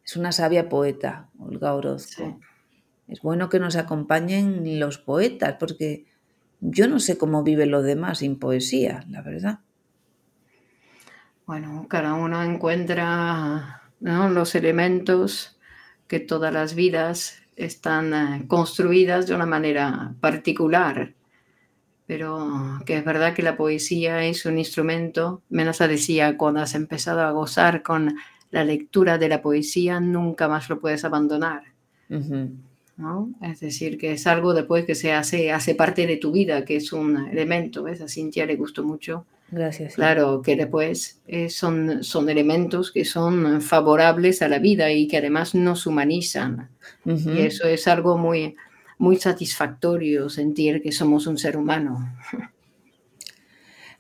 Es 0.05 0.17
una 0.17 0.33
sabia 0.33 0.69
poeta, 0.69 1.29
Olga 1.39 1.75
Orozco. 1.75 2.39
Es 3.09 3.23
bueno 3.23 3.49
que 3.49 3.59
nos 3.59 3.77
acompañen 3.77 4.79
los 4.79 4.99
poetas, 4.99 5.57
porque 5.59 6.05
yo 6.61 6.89
no 6.89 7.01
sé 7.01 7.17
cómo 7.17 7.43
viven 7.43 7.71
los 7.71 7.85
demás 7.85 8.19
sin 8.19 8.39
poesía, 8.39 9.05
la 9.09 9.23
verdad. 9.23 9.61
Bueno, 11.47 11.87
cada 11.89 12.13
uno 12.15 12.43
encuentra 12.43 13.83
los 14.01 14.55
elementos 14.55 15.59
que 16.07 16.21
todas 16.21 16.53
las 16.53 16.75
vidas 16.75 17.43
están 17.57 18.15
eh, 18.15 18.45
construidas 18.47 19.27
de 19.27 19.35
una 19.35 19.47
manera 19.47 20.15
particular, 20.21 21.15
pero 22.07 22.81
que 22.87 22.99
es 22.99 23.05
verdad 23.05 23.35
que 23.35 23.43
la 23.43 23.57
poesía 23.57 24.25
es 24.25 24.47
un 24.47 24.59
instrumento, 24.59 25.43
Menasa 25.49 25.89
decía, 25.89 26.37
cuando 26.37 26.61
has 26.61 26.75
empezado 26.75 27.23
a 27.23 27.33
gozar 27.33 27.83
con 27.83 28.17
la 28.51 28.65
lectura 28.65 29.19
de 29.19 29.29
la 29.29 29.43
poesía 29.43 30.01
nunca 30.01 30.49
más 30.49 30.69
lo 30.69 30.81
puedes 30.81 31.05
abandonar. 31.05 31.63
¿No? 32.99 33.31
Es 33.41 33.61
decir, 33.61 33.97
que 33.97 34.13
es 34.13 34.27
algo 34.27 34.53
después 34.53 34.85
que 34.85 34.95
se 34.95 35.13
hace, 35.13 35.51
hace 35.51 35.75
parte 35.75 36.07
de 36.07 36.19
tu 36.19 36.33
vida, 36.33 36.65
que 36.65 36.77
es 36.77 36.93
un 36.93 37.29
elemento. 37.29 37.85
¿ves? 37.85 38.03
A 38.03 38.09
Cintia 38.09 38.45
le 38.45 38.57
gustó 38.57 38.85
mucho. 38.85 39.25
Gracias. 39.51 39.95
Claro, 39.95 40.43
que 40.43 40.57
después 40.57 41.23
eh, 41.27 41.49
son, 41.49 42.05
son 42.05 42.29
elementos 42.29 42.93
que 42.93 43.07
son 43.07 43.63
favorables 43.63 44.43
a 44.43 44.49
la 44.49 44.59
vida 44.59 44.93
y 44.93 45.09
que 45.09 45.17
además 45.17 45.55
nos 45.55 45.87
humanizan. 45.87 46.69
Y 47.07 47.39
eso 47.39 47.67
es 47.67 47.89
algo 47.89 48.19
muy, 48.19 48.57
muy 48.99 49.17
satisfactorio, 49.17 50.29
sentir 50.29 50.83
que 50.83 50.93
somos 50.93 51.27
un 51.27 51.39
ser 51.39 51.57
humano. 51.57 52.15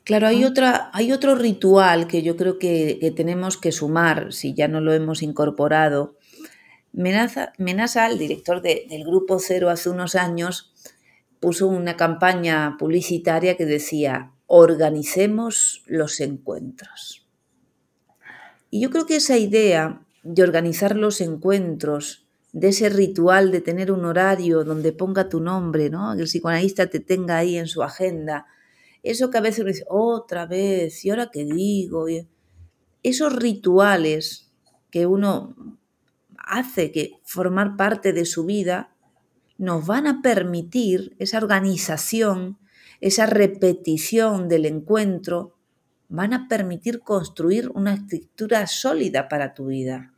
Claro, 0.05 0.26
hay, 0.26 0.45
otra, 0.45 0.90
hay 0.95 1.12
otro 1.12 1.35
ritual 1.35 2.07
que 2.07 2.23
yo 2.23 2.35
creo 2.35 2.59
que, 2.59 3.12
tenemos 3.14 3.59
que 3.59 3.73
sumar, 3.73 4.33
si 4.33 4.55
ya 4.55 4.67
no 4.67 4.81
lo 4.81 4.95
hemos 4.95 5.23
incorporado. 5.23 6.17
Menaza, 6.92 7.52
Menasa, 7.59 8.07
el 8.07 8.18
director 8.18 8.62
del 8.62 9.04
Grupo 9.04 9.38
Cero 9.38 9.71
hace 9.71 9.90
unos 9.90 10.14
años, 10.14 10.73
puso 11.40 11.68
una 11.68 11.97
campaña 11.97 12.76
publicitaria 12.78 13.57
que 13.57 13.66
decía, 13.66 14.33
organicemos 14.47 15.83
los 15.87 16.21
encuentros. 16.21 17.26
Y 18.71 18.80
yo 18.80 18.90
creo 18.90 19.07
que 19.07 19.16
esa 19.16 19.38
idea 19.38 20.02
de 20.23 20.42
organizar 20.42 20.97
los 20.97 21.21
encuentros, 21.21 22.26
de 22.52 22.68
ese 22.68 22.88
ritual 22.88 23.52
de 23.52 23.61
tener 23.61 23.92
un 23.92 24.04
horario 24.04 24.64
donde 24.64 24.92
ponga 24.92 25.28
tu 25.28 25.40
nombre, 25.40 25.90
¿no? 25.90 26.14
que 26.14 26.23
el 26.23 26.26
psicoanalista 26.26 26.87
te 26.88 27.00
tenga 27.00 27.38
ahí 27.38 27.57
en 27.57 27.68
su 27.68 27.83
agenda, 27.83 28.47
eso 29.02 29.30
que 29.30 29.38
a 29.38 29.42
veces 29.42 29.61
uno 29.61 29.68
dice, 29.68 29.85
otra 29.88 30.47
vez, 30.47 31.04
¿y 31.04 31.11
ahora 31.11 31.30
qué 31.33 31.45
digo? 31.45 32.07
Esos 33.02 33.37
rituales 33.37 34.50
que 34.90 35.07
uno 35.07 35.78
hace 36.49 36.90
que 36.90 37.21
formar 37.25 37.76
parte 37.76 38.12
de 38.12 38.25
su 38.25 38.45
vida 38.45 38.95
nos 39.59 39.87
van 39.87 40.07
a 40.07 40.23
permitir 40.23 41.14
esa 41.19 41.38
organización, 41.38 42.59
esa 43.00 43.26
repetición 43.26 44.49
del 44.49 44.67
encuentro, 44.67 45.57
van 46.09 46.33
a 46.33 46.49
permitir 46.49 47.00
construir 47.00 47.71
una 47.75 47.95
estructura 47.95 48.67
sólida 48.67 49.28
para 49.28 49.52
tu 49.55 49.67
vida. 49.67 50.14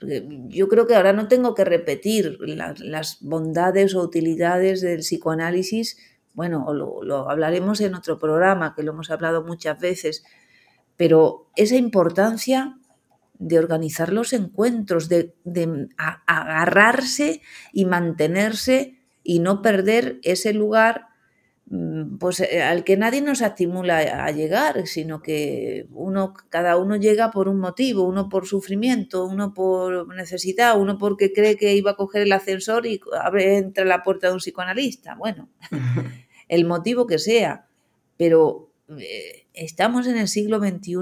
yo 0.00 0.68
creo 0.68 0.86
que 0.86 0.94
ahora 0.94 1.12
no 1.12 1.26
tengo 1.26 1.54
que 1.54 1.64
repetir 1.64 2.38
las 2.40 3.18
bondades 3.20 3.96
o 3.96 4.02
utilidades 4.02 4.80
del 4.80 5.00
psicoanálisis. 5.00 5.96
Bueno, 6.34 6.72
lo 6.72 7.28
hablaremos 7.28 7.80
en 7.80 7.96
otro 7.96 8.16
programa, 8.18 8.74
que 8.76 8.84
lo 8.84 8.92
hemos 8.92 9.10
hablado 9.10 9.42
muchas 9.42 9.80
veces, 9.80 10.22
pero 10.96 11.48
esa 11.56 11.76
importancia 11.76 12.78
de 13.38 13.58
organizar 13.58 14.12
los 14.12 14.32
encuentros, 14.32 15.08
de, 15.08 15.34
agarrarse 16.26 17.40
y 17.72 17.84
mantenerse 17.84 18.98
y 19.22 19.40
no 19.40 19.62
perder 19.62 20.18
ese 20.22 20.52
lugar 20.52 21.06
mm, 21.66 22.16
pues 22.18 22.40
eh, 22.40 22.62
al 22.62 22.82
que 22.82 22.96
nadie 22.96 23.20
nos 23.20 23.40
estimula 23.40 23.98
a 23.98 24.30
llegar, 24.32 24.86
sino 24.86 25.22
que 25.22 25.86
uno, 25.92 26.34
cada 26.48 26.76
uno 26.76 26.96
llega 26.96 27.30
por 27.30 27.48
un 27.48 27.60
motivo, 27.60 28.02
uno 28.04 28.28
por 28.28 28.46
sufrimiento, 28.46 29.24
uno 29.26 29.54
por 29.54 30.14
necesidad, 30.14 30.80
uno 30.80 30.98
porque 30.98 31.32
cree 31.32 31.56
que 31.56 31.74
iba 31.74 31.92
a 31.92 31.96
coger 31.96 32.22
el 32.22 32.32
ascensor 32.32 32.86
y 32.86 33.00
abre 33.22 33.58
entre 33.58 33.84
la 33.84 34.02
puerta 34.02 34.28
de 34.28 34.34
un 34.34 34.40
psicoanalista. 34.40 35.14
Bueno, 35.14 35.48
el 36.48 36.64
motivo 36.64 37.06
que 37.06 37.18
sea, 37.18 37.68
pero 38.16 38.72
eh, 38.98 39.46
estamos 39.52 40.06
en 40.06 40.16
el 40.16 40.26
siglo 40.26 40.58
XXI 40.58 40.96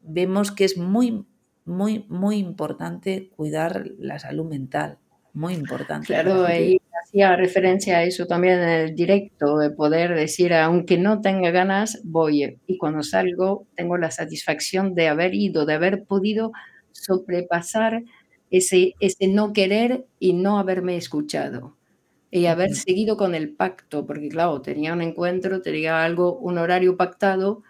vemos 0.00 0.52
que 0.52 0.64
es 0.64 0.76
muy, 0.76 1.24
muy, 1.64 2.06
muy 2.08 2.38
importante 2.38 3.30
cuidar 3.36 3.84
la 3.98 4.18
salud 4.18 4.46
mental. 4.46 4.98
Muy 5.32 5.54
importante. 5.54 6.06
Claro, 6.06 6.44
ahí 6.44 6.80
hacía 7.02 7.36
referencia 7.36 7.98
a 7.98 8.02
eso 8.02 8.26
también 8.26 8.58
en 8.58 8.68
el 8.68 8.94
directo, 8.94 9.58
de 9.58 9.70
poder 9.70 10.14
decir, 10.14 10.52
aunque 10.52 10.98
no 10.98 11.20
tenga 11.20 11.50
ganas, 11.50 12.00
voy. 12.04 12.58
Y 12.66 12.78
cuando 12.78 13.02
salgo, 13.02 13.66
tengo 13.76 13.96
la 13.96 14.10
satisfacción 14.10 14.94
de 14.94 15.08
haber 15.08 15.34
ido, 15.34 15.66
de 15.66 15.74
haber 15.74 16.04
podido 16.04 16.52
sobrepasar 16.92 18.02
ese, 18.50 18.94
ese 19.00 19.28
no 19.28 19.52
querer 19.52 20.06
y 20.18 20.32
no 20.32 20.58
haberme 20.58 20.96
escuchado. 20.96 21.76
Y 22.32 22.46
haber 22.46 22.74
seguido 22.74 23.16
con 23.16 23.34
el 23.34 23.54
pacto, 23.54 24.06
porque 24.06 24.28
claro, 24.28 24.62
tenía 24.62 24.92
un 24.92 25.02
encuentro, 25.02 25.62
tenía 25.62 26.04
algo, 26.04 26.38
un 26.38 26.58
horario 26.58 26.96
pactado, 26.96 27.62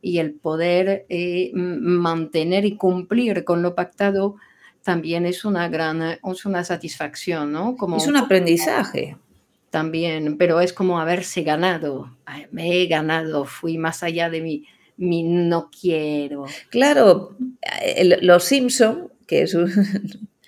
y 0.00 0.18
el 0.18 0.34
poder 0.34 1.06
eh, 1.08 1.50
mantener 1.54 2.64
y 2.64 2.76
cumplir 2.76 3.44
con 3.44 3.62
lo 3.62 3.74
pactado 3.74 4.36
también 4.82 5.26
es 5.26 5.44
una 5.44 5.68
gran 5.68 6.02
es 6.02 6.46
una 6.46 6.64
satisfacción, 6.64 7.52
¿no? 7.52 7.76
Como, 7.76 7.96
es 7.98 8.06
un 8.06 8.16
aprendizaje. 8.16 9.16
También, 9.70 10.38
pero 10.38 10.60
es 10.60 10.72
como 10.72 10.98
haberse 10.98 11.42
ganado. 11.42 12.16
Me 12.52 12.80
he 12.80 12.86
ganado, 12.86 13.44
fui 13.44 13.76
más 13.76 14.02
allá 14.02 14.30
de 14.30 14.40
mi, 14.40 14.64
mi 14.96 15.24
no 15.24 15.68
quiero. 15.70 16.46
Claro, 16.70 17.36
los 18.22 18.44
Simpson, 18.44 19.12
que 19.26 19.42
es 19.42 19.52
un, 19.52 19.70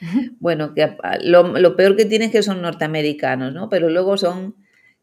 bueno, 0.41 0.73
que 0.75 0.97
lo, 1.23 1.59
lo, 1.59 1.77
peor 1.77 1.97
que 1.97 2.07
tienen 2.07 2.29
es 2.29 2.33
que 2.33 2.43
son 2.43 2.63
norteamericanos, 2.63 3.53
¿no? 3.53 3.69
Pero 3.69 3.91
luego 3.91 4.17
son 4.17 4.55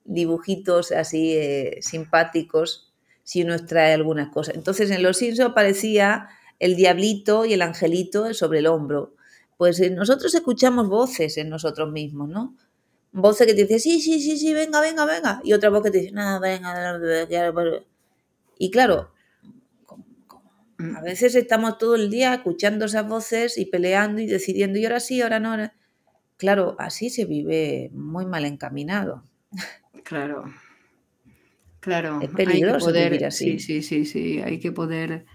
dibujitos 0.04 0.92
así 0.92 1.34
eh, 1.36 1.78
simpáticos 1.82 2.87
si 3.28 3.44
uno 3.44 3.56
extrae 3.56 3.94
algunas 3.94 4.30
cosas. 4.30 4.56
Entonces 4.56 4.90
en 4.90 5.04
los 5.04 5.18
Simpsons 5.18 5.50
aparecía 5.50 6.30
el 6.60 6.78
diablito 6.78 7.44
y 7.44 7.52
el 7.52 7.62
angelito 7.62 8.34
sobre 8.34 8.60
el 8.60 8.68
hombro. 8.68 9.16
Pues 9.58 9.82
eh, 9.82 9.90
nosotros 9.90 10.34
escuchamos 10.34 10.88
voces 10.88 11.38
en 11.38 11.50
nosotros 11.50 11.92
mismos, 11.92 12.30
¿no? 12.30 12.56
Voces 13.12 13.46
que 13.46 13.54
te 13.54 13.64
dicen, 13.64 13.82
sí, 13.82 14.00
sí, 14.00 14.22
sí, 14.22 14.38
sí, 14.38 14.54
venga, 14.54 14.80
venga, 14.80 15.04
venga. 15.04 15.42
Y 15.44 15.52
otra 15.52 15.70
voz 15.70 15.84
que 15.84 15.92
te 15.92 15.98
dice, 15.98 16.14
nada, 16.14 16.40
venga. 16.40 16.98
Y 18.58 18.72
claro, 18.72 19.12
a 20.96 21.02
veces 21.02 21.36
estamos 21.36 21.78
todo 21.78 21.96
el 21.96 22.10
día 22.10 22.34
escuchando 22.34 22.86
esas 22.86 23.06
voces 23.10 23.58
y 23.58 23.66
peleando 23.66 24.22
y 24.22 24.26
decidiendo, 24.26 24.80
y 24.80 24.86
ahora 24.86 25.02
sí, 25.02 25.22
ahora 25.22 25.42
no. 25.42 25.70
Claro, 26.38 26.78
así 26.80 27.10
se 27.10 27.26
vive 27.26 27.90
muy 27.92 28.26
mal 28.26 28.46
encaminado. 28.46 29.26
Claro. 30.06 30.46
Claro, 31.80 32.20
es 32.22 32.30
peligroso 32.32 32.88
poder, 32.88 33.24
así. 33.26 33.60
Sí, 33.60 33.82
sí, 33.82 33.82
sí, 33.82 34.06
sí, 34.06 34.42
hay 34.42 34.60
que 34.60 34.72
poder, 34.72 35.26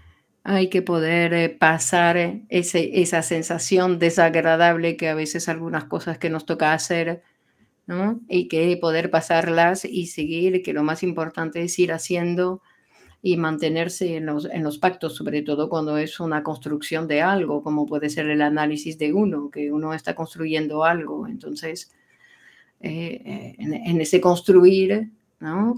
hay 0.43 0.69
que 0.69 0.81
poder 0.81 1.33
eh, 1.33 1.49
pasar 1.49 2.41
ese, 2.49 3.01
esa 3.01 3.21
sensación 3.21 3.99
desagradable 3.99 4.97
que 4.97 5.09
a 5.09 5.15
veces 5.15 5.49
algunas 5.49 5.85
cosas 5.85 6.17
que 6.17 6.29
nos 6.29 6.45
toca 6.45 6.73
hacer, 6.73 7.23
¿no? 7.87 8.21
Y 8.27 8.47
que 8.47 8.77
poder 8.77 9.09
pasarlas 9.09 9.85
y 9.85 10.07
seguir, 10.07 10.61
que 10.61 10.73
lo 10.73 10.83
más 10.83 11.03
importante 11.03 11.63
es 11.63 11.79
ir 11.79 11.91
haciendo 11.91 12.61
y 13.25 13.37
mantenerse 13.37 14.17
en 14.17 14.25
los, 14.25 14.45
en 14.45 14.63
los 14.63 14.77
pactos, 14.77 15.15
sobre 15.15 15.41
todo 15.43 15.69
cuando 15.69 15.97
es 15.97 16.19
una 16.19 16.43
construcción 16.43 17.07
de 17.07 17.21
algo, 17.21 17.63
como 17.63 17.85
puede 17.85 18.09
ser 18.09 18.29
el 18.29 18.41
análisis 18.41 18.97
de 18.97 19.13
uno, 19.13 19.49
que 19.49 19.71
uno 19.71 19.93
está 19.93 20.13
construyendo 20.13 20.83
algo. 20.83 21.25
Entonces, 21.25 21.89
eh, 22.81 23.21
eh, 23.25 23.55
en, 23.59 24.01
ese 24.01 24.19
construir 24.19 25.09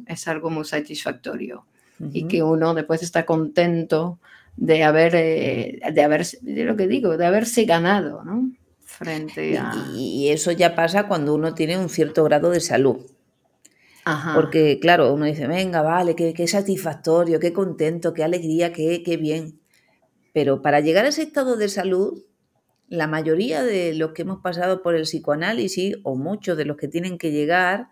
es 0.07 0.27
algo 0.27 0.49
muy 0.49 0.65
satisfactorio 0.65 1.65
y 2.11 2.27
que 2.27 2.43
uno 2.43 2.73
después 2.73 3.03
está 3.03 3.25
contento 3.25 4.19
de 4.57 4.83
haber, 4.83 5.15
eh, 5.15 5.79
de 5.93 6.03
haber, 6.03 6.25
de 6.41 6.63
lo 6.63 6.75
que 6.75 6.87
digo, 6.87 7.17
de 7.17 7.25
haberse 7.25 7.65
ganado, 7.65 8.23
¿no? 8.23 8.51
Frente 8.81 9.57
a... 9.57 9.73
Y, 9.95 10.29
eso 10.29 10.51
ya 10.51 10.75
pasa 10.75 11.07
cuando 11.07 11.33
uno 11.33 11.53
tiene 11.53 11.77
un 11.77 11.89
cierto 11.89 12.23
grado 12.23 12.51
de 12.51 12.59
salud. 12.59 12.97
Porque, 14.35 14.79
claro, 14.79 15.11
uno 15.13 15.25
dice, 15.25 15.47
venga, 15.47 15.81
vale, 15.81 16.15
qué, 16.15 16.33
qué 16.35 16.47
satisfactorio, 16.47 17.39
qué 17.39 17.51
contento, 17.51 18.13
qué 18.13 18.23
alegría, 18.23 18.71
qué, 18.71 19.01
qué 19.03 19.17
bien. 19.17 19.59
Pero 20.31 20.61
para 20.61 20.79
llegar 20.79 21.05
a 21.05 21.09
ese 21.09 21.23
estado 21.23 21.55
de 21.55 21.69
salud, 21.69 22.23
la 22.87 23.07
mayoría 23.07 23.63
de 23.63 23.95
los 23.95 24.11
que 24.11 24.21
hemos 24.21 24.41
pasado 24.41 24.83
por 24.83 24.95
el 24.95 25.03
psicoanálisis, 25.03 25.97
o 26.03 26.15
muchos 26.15 26.55
de 26.55 26.65
los 26.65 26.77
que 26.77 26.87
tienen 26.87 27.17
que 27.17 27.31
llegar, 27.31 27.87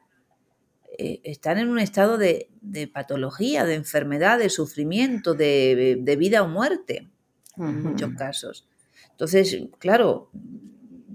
eh, 0.98 1.22
están 1.24 1.58
en 1.58 1.70
un 1.70 1.80
estado 1.80 2.18
de, 2.18 2.50
patología, 2.94 3.66
de 3.66 3.76
enfermedad, 3.76 4.38
de 4.38 4.50
sufrimiento, 4.50 5.34
de, 5.34 6.16
vida 6.18 6.44
o 6.44 6.48
muerte, 6.48 7.10
en 7.58 7.82
muchos 7.82 8.12
casos. 8.16 8.68
Entonces, 9.12 9.58
claro, 9.80 10.30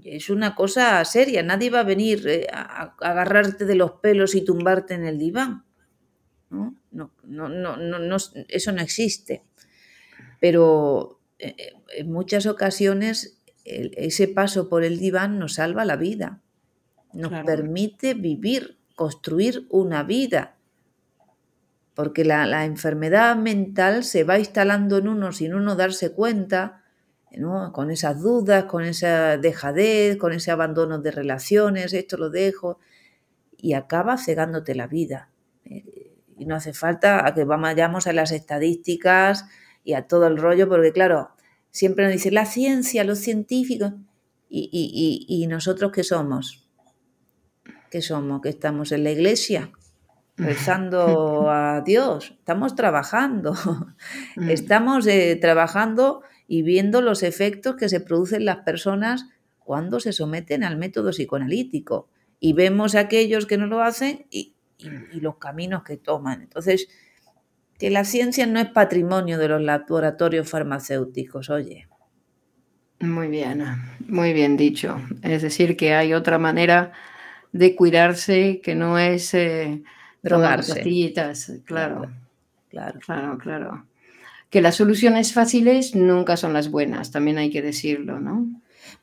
es 0.03 0.29
una 0.29 0.55
cosa 0.55 1.03
seria. 1.05 1.43
Nadie 1.43 1.69
va 1.69 1.81
a 1.81 1.83
venir 1.83 2.27
eh, 2.27 2.47
a, 2.51 2.95
agarrarte 2.99 3.65
de 3.65 3.75
los 3.75 3.91
pelos 3.93 4.35
y 4.35 4.41
tumbarte 4.43 4.95
en 4.95 5.05
el 5.05 5.17
diván. 5.17 5.65
No, 6.49 6.75
no, 6.91 7.11
no, 7.23 7.47
no, 7.47 8.17
eso 8.47 8.71
no 8.71 8.81
existe. 8.81 9.43
Pero 10.41 11.19
eh, 11.37 11.73
en 11.95 12.11
muchas 12.11 12.47
ocasiones 12.47 13.39
ese 13.63 14.27
paso 14.27 14.67
por 14.67 14.83
el 14.83 14.97
diván 14.97 15.37
nos 15.37 15.55
salva 15.55 15.85
la 15.85 15.95
vida, 15.95 16.41
nos 17.13 17.31
permite 17.45 18.15
vivir 18.15 18.78
construir 18.99 19.65
una 19.69 20.03
vida. 20.03 20.57
Porque 21.93 22.25
la, 22.25 22.65
enfermedad 22.65 23.37
mental 23.37 24.03
se 24.03 24.25
va 24.25 24.39
instalando 24.39 24.97
en 24.97 25.07
uno 25.07 25.31
sin 25.31 25.53
uno 25.53 25.77
darse 25.77 26.11
cuenta, 26.11 26.83
con 27.71 27.91
esas 27.91 28.21
dudas, 28.21 28.65
con 28.65 28.83
esa 28.83 29.37
dejadez, 29.37 30.17
con 30.17 30.33
ese 30.33 30.51
abandono 30.51 30.99
de 30.99 31.11
relaciones, 31.11 31.93
esto 31.93 32.17
lo 32.17 32.29
dejo, 32.29 32.79
y 33.55 33.71
acaba 33.71 34.17
cegándote 34.17 34.75
la 34.75 34.87
vida. 34.87 35.29
Y 35.63 36.45
no 36.45 36.55
hace 36.55 36.73
falta 36.73 37.25
a 37.25 37.33
que 37.33 37.45
vayamos 37.45 38.05
a 38.05 38.11
las 38.11 38.33
estadísticas 38.33 39.45
y 39.85 39.93
a 39.93 40.07
todo 40.07 40.27
el 40.27 40.35
rollo, 40.35 40.67
porque 40.67 40.91
claro, 40.91 41.29
siempre 41.71 42.03
nos 42.03 42.11
dice 42.11 42.31
la 42.31 42.45
ciencia, 42.45 43.05
los 43.05 43.19
científicos, 43.19 43.93
y, 44.49 45.25
y 45.29 45.47
nosotros 45.47 45.93
qué 45.93 46.03
somos? 46.03 46.68
¿Qué 47.89 48.01
somos? 48.01 48.41
¿Que 48.41 48.49
estamos 48.49 48.91
en 48.91 49.03
la 49.03 49.11
iglesia? 49.11 49.71
rezando 50.39 51.49
a 51.49 51.81
Dios, 51.81 52.33
estamos 52.39 52.75
trabajando, 52.75 53.53
estamos 54.49 55.05
eh, 55.07 55.37
trabajando 55.39 56.23
y 56.47 56.63
viendo 56.63 57.01
los 57.01 57.23
efectos 57.23 57.75
que 57.75 57.89
se 57.89 57.99
producen 57.99 58.45
las 58.45 58.57
personas 58.57 59.27
cuando 59.59 59.99
se 59.99 60.13
someten 60.13 60.63
al 60.63 60.77
método 60.77 61.11
psicoanalítico 61.11 62.07
y 62.39 62.53
vemos 62.53 62.95
a 62.95 63.01
aquellos 63.01 63.45
que 63.45 63.57
no 63.57 63.67
lo 63.67 63.81
hacen 63.81 64.25
y, 64.31 64.55
los 65.11 65.35
caminos 65.35 65.83
que 65.83 65.97
toman. 65.97 66.41
Entonces, 66.41 66.87
que 67.77 67.89
la 67.89 68.05
ciencia 68.05 68.47
no 68.47 68.61
es 68.61 68.67
patrimonio 68.67 69.37
de 69.37 69.49
los 69.49 69.61
laboratorios 69.61 70.49
farmacéuticos, 70.49 71.49
oye. 71.49 71.89
Muy 73.01 73.27
bien, 73.27 73.61
muy 74.07 74.31
bien 74.31 74.55
dicho. 74.55 75.01
Es 75.21 75.41
decir, 75.41 75.75
que 75.75 75.95
hay 75.95 76.13
otra 76.13 76.39
manera 76.39 76.93
de 77.51 77.75
cuidarse 77.75 78.61
que 78.63 78.75
no 78.75 78.97
es 78.97 79.33
eh, 79.33 79.81
drogarse. 80.21 80.81
claro. 81.65 82.09
Claro, 82.69 82.99
claro, 82.99 83.37
claro. 83.37 83.85
Que 84.49 84.61
las 84.61 84.75
soluciones 84.75 85.33
fáciles 85.33 85.95
nunca 85.95 86.37
son 86.37 86.53
las 86.53 86.69
buenas, 86.69 87.11
también 87.11 87.37
hay 87.37 87.49
que 87.49 87.61
decirlo, 87.61 88.19
¿no? 88.19 88.47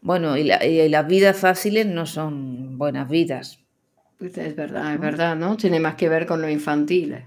Bueno, 0.01 0.37
y, 0.37 0.45
las 0.45 1.07
vidas 1.07 1.37
fáciles 1.37 1.87
no 1.87 2.07
son 2.07 2.79
buenas 2.79 3.09
vidas. 3.09 3.59
Pues 4.19 4.37
es 4.39 4.57
verdad, 4.57 4.95
es 4.95 5.01
verdad, 5.01 5.37
¿no? 5.37 5.57
Tiene 5.57 5.81
más 5.81 5.97
que 5.97 6.09
ver 6.09 6.27
con 6.27 6.41
lo 6.41 6.49
infantil. 6.49 7.23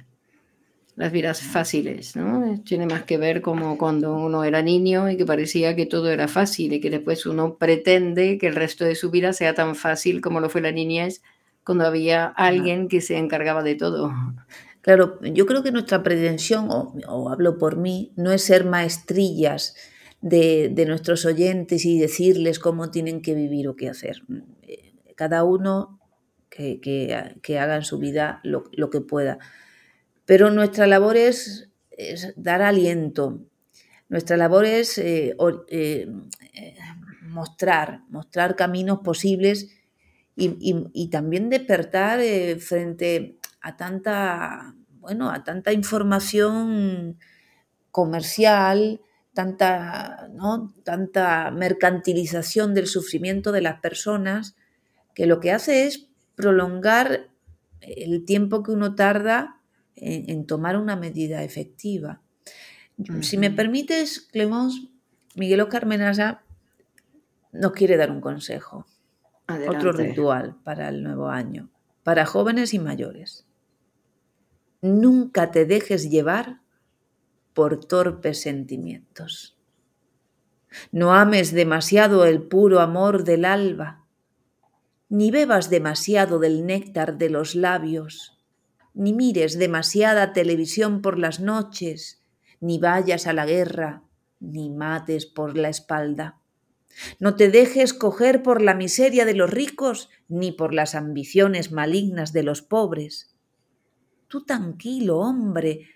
Las 1.00 1.14
vidas 1.14 1.42
fáciles, 1.42 2.18
¿no? 2.18 2.62
Tiene 2.66 2.86
más 2.86 3.04
que 3.04 3.18
ver 3.18 3.42
como 3.42 3.78
cuando 3.78 4.18
uno 4.18 4.44
era 4.44 4.62
niño 4.62 5.10
y 5.10 5.16
que 5.16 5.26
parecía 5.26 5.74
que 5.74 5.86
todo 5.86 6.12
era 6.12 6.28
fácil 6.28 6.74
y 6.74 6.82
que 6.82 6.90
después 6.90 7.26
uno 7.26 7.56
pretende 7.56 8.38
que 8.38 8.48
el 8.48 8.56
resto 8.56 8.84
de 8.84 8.96
su 8.96 9.10
vida 9.10 9.32
sea 9.32 9.54
tan 9.54 9.78
fácil 9.78 10.20
como 10.20 10.42
lo 10.42 10.50
fue 10.50 10.60
la 10.60 10.74
niñez 10.74 11.22
cuando 11.64 11.86
había 11.86 12.26
alguien 12.26 12.90
que 12.90 13.00
se 13.00 13.18
encargaba 13.18 13.64
de 13.64 13.76
todo. 13.76 14.12
Claro, 14.82 15.22
yo 15.22 15.46
creo 15.46 15.64
que 15.64 15.72
nuestra 15.72 16.04
pretensión, 16.04 16.68
o, 16.70 17.30
hablo 17.30 17.58
por 17.58 17.78
mí, 17.78 18.12
no 18.18 18.34
es 18.34 18.44
ser 18.44 18.66
maestrillas 18.66 19.78
de, 20.20 20.84
nuestros 20.86 21.26
oyentes 21.26 21.86
y 21.86 21.98
decirles 21.98 22.60
cómo 22.60 22.92
tienen 22.92 23.22
que 23.22 23.36
vivir 23.36 23.70
o 23.70 23.78
qué 23.78 23.88
hacer. 23.88 24.24
Cada 25.16 25.46
uno 25.46 25.98
que, 26.50 26.82
que, 26.82 27.58
haga 27.58 27.78
en 27.78 27.86
su 27.86 28.00
vida 28.00 28.42
lo, 28.44 28.66
lo 28.74 28.90
que 28.90 29.00
pueda 29.00 29.40
pero 30.30 30.52
nuestra 30.52 30.86
labor 30.86 31.18
es, 31.18 31.72
dar 32.36 32.62
aliento, 32.62 33.40
nuestra 34.10 34.38
labor 34.38 34.64
es 34.64 35.00
eh, 35.00 35.36
eh, 35.70 36.08
mostrar, 37.24 38.04
mostrar 38.10 38.56
caminos 38.56 39.00
posibles 39.00 39.72
y, 40.36 41.10
también 41.10 41.50
despertar 41.50 42.20
eh, 42.20 42.60
frente 42.60 43.40
a 43.60 43.76
tanta, 43.76 44.76
bueno, 45.00 45.32
a 45.32 45.44
tanta 45.44 45.74
información 45.74 47.18
comercial, 47.90 49.02
tanta, 49.34 50.30
¿no? 50.32 50.76
tanta 50.84 51.50
mercantilización 51.50 52.76
del 52.76 52.86
sufrimiento 52.86 53.52
de 53.52 53.62
las 53.62 53.80
personas, 53.80 54.56
que 55.16 55.26
lo 55.26 55.40
que 55.40 55.54
hace 55.54 55.88
es 55.88 56.08
prolongar 56.36 57.32
el 57.82 58.26
tiempo 58.26 58.62
que 58.62 58.74
uno 58.74 58.94
tarda 58.94 59.59
en, 60.02 60.46
tomar 60.46 60.78
una 60.78 60.96
medida 60.96 61.44
efectiva. 61.44 62.22
Si 63.22 63.38
me 63.38 63.52
permites, 63.52 64.22
Clemons, 64.32 64.90
Miguel 65.36 65.62
Oscar 65.62 65.86
Menasa 65.86 66.44
nos 67.52 67.72
quiere 67.72 67.98
dar 67.98 68.12
un 68.12 68.22
consejo, 68.22 68.86
otro 69.68 69.92
ritual 69.92 70.56
para 70.64 70.90
el 70.90 71.04
nuevo 71.04 71.30
año, 71.30 71.70
para 72.04 72.26
jóvenes 72.26 72.74
y 72.74 72.80
mayores. 72.80 73.46
Nunca 74.82 75.52
te 75.52 75.66
dejes 75.66 76.10
llevar 76.10 76.62
por 77.54 77.84
torpes 77.86 78.42
sentimientos. 78.42 79.58
No 80.92 81.14
ames 81.14 81.52
demasiado 81.52 82.26
el 82.26 82.44
puro 82.44 82.80
amor 82.80 83.24
del 83.24 83.46
alba, 83.46 84.06
ni 85.10 85.32
bebas 85.32 85.70
demasiado 85.70 86.40
del 86.40 86.66
néctar 86.66 87.18
de 87.18 87.30
los 87.30 87.56
labios 87.56 88.39
ni 89.00 89.14
mires 89.14 89.58
demasiada 89.58 90.34
televisión 90.34 91.02
por 91.02 91.18
las 91.18 91.40
noches, 91.40 92.22
ni 92.60 92.80
vayas 92.80 93.28
a 93.28 93.34
la 93.34 93.46
guerra, 93.46 94.04
ni 94.42 94.70
mates 94.70 95.26
por 95.26 95.58
la 95.58 95.70
espalda. 95.70 96.42
No 97.18 97.38
te 97.38 97.50
dejes 97.50 97.94
coger 97.94 98.44
por 98.44 98.62
la 98.62 98.74
miseria 98.74 99.24
de 99.24 99.36
los 99.36 99.50
ricos, 99.50 100.10
ni 100.28 100.52
por 100.52 100.74
las 100.74 100.96
ambiciones 100.96 101.72
malignas 101.72 102.34
de 102.34 102.44
los 102.44 102.62
pobres. 102.62 103.34
Tú 104.28 104.44
tranquilo, 104.44 105.20
hombre, 105.20 105.88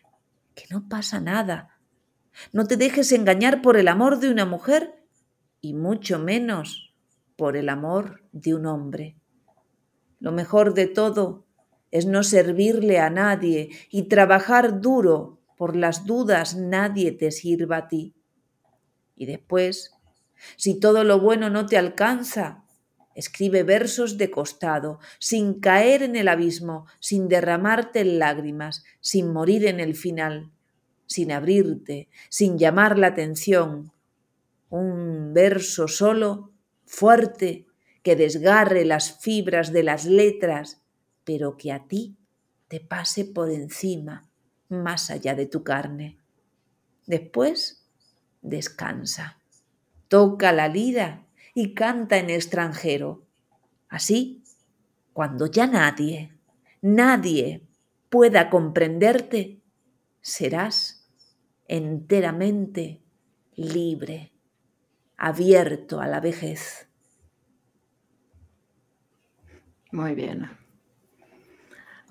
que 0.55 0.63
no 0.69 0.87
pasa 0.87 1.19
nada. 1.19 1.77
No 2.53 2.67
te 2.67 2.77
dejes 2.77 3.11
engañar 3.11 3.61
por 3.61 3.75
el 3.75 3.89
amor 3.89 4.19
de 4.19 4.31
una 4.31 4.45
mujer, 4.45 5.03
y 5.59 5.73
mucho 5.73 6.19
menos 6.19 6.93
por 7.35 7.57
el 7.57 7.67
amor 7.67 8.23
de 8.31 8.55
un 8.55 8.65
hombre. 8.65 9.17
Lo 10.21 10.31
mejor 10.31 10.73
de 10.73 10.87
todo 10.87 11.43
es 11.93 12.07
no 12.07 12.23
servirle 12.23 12.99
a 12.99 13.11
nadie 13.11 13.69
y 13.91 14.07
trabajar 14.07 14.81
duro 14.81 15.39
por 15.55 15.75
las 15.75 16.07
dudas 16.07 16.55
nadie 16.55 17.11
te 17.11 17.29
sirva 17.29 17.77
a 17.77 17.87
ti. 17.87 18.15
Y 19.15 19.27
después, 19.27 19.93
si 20.57 20.79
todo 20.79 21.03
lo 21.03 21.19
bueno 21.19 21.51
no 21.51 21.67
te 21.67 21.77
alcanza, 21.77 22.65
escribe 23.13 23.61
versos 23.61 24.17
de 24.17 24.31
costado, 24.31 24.97
sin 25.19 25.59
caer 25.59 26.01
en 26.01 26.15
el 26.15 26.29
abismo, 26.29 26.87
sin 26.99 27.27
derramarte 27.27 27.99
en 27.99 28.17
lágrimas, 28.17 28.83
sin 28.99 29.31
morir 29.31 29.67
en 29.67 29.79
el 29.79 29.93
final, 29.93 30.51
sin 31.05 31.31
abrirte, 31.31 32.09
sin 32.27 32.57
llamar 32.57 32.97
la 32.97 33.07
atención. 33.07 33.91
Un 34.71 35.31
verso 35.35 35.87
solo, 35.87 36.53
fuerte, 36.87 37.67
que 38.01 38.15
desgarre 38.15 38.83
las 38.83 39.19
fibras 39.21 39.71
de 39.71 39.83
las 39.83 40.05
letras 40.05 40.82
pero 41.23 41.57
que 41.57 41.71
a 41.71 41.87
ti 41.87 42.17
te 42.67 42.79
pase 42.79 43.25
por 43.25 43.49
encima, 43.49 44.29
más 44.69 45.09
allá 45.09 45.35
de 45.35 45.45
tu 45.45 45.63
carne. 45.63 46.17
Después, 47.05 47.85
descansa, 48.41 49.39
toca 50.07 50.51
la 50.51 50.67
lira 50.67 51.25
y 51.53 51.73
canta 51.73 52.17
en 52.17 52.29
extranjero. 52.29 53.25
Así, 53.89 54.43
cuando 55.13 55.45
ya 55.47 55.67
nadie, 55.67 56.33
nadie 56.81 57.67
pueda 58.09 58.49
comprenderte, 58.49 59.61
serás 60.21 61.07
enteramente 61.67 63.01
libre, 63.55 64.31
abierto 65.17 66.01
a 66.01 66.07
la 66.07 66.19
vejez. 66.19 66.87
Muy 69.91 70.15
bien. 70.15 70.62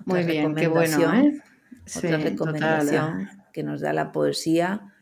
Muy 0.05 0.23
bien, 0.23 0.55
qué 0.55 0.67
bueno. 0.67 1.13
¿eh? 1.13 1.41
Otra 1.95 2.17
recomendación 2.17 3.29
que 3.51 3.63
nos 3.63 3.81
da 3.81 3.93
la 3.93 4.11
poesía 4.11 4.93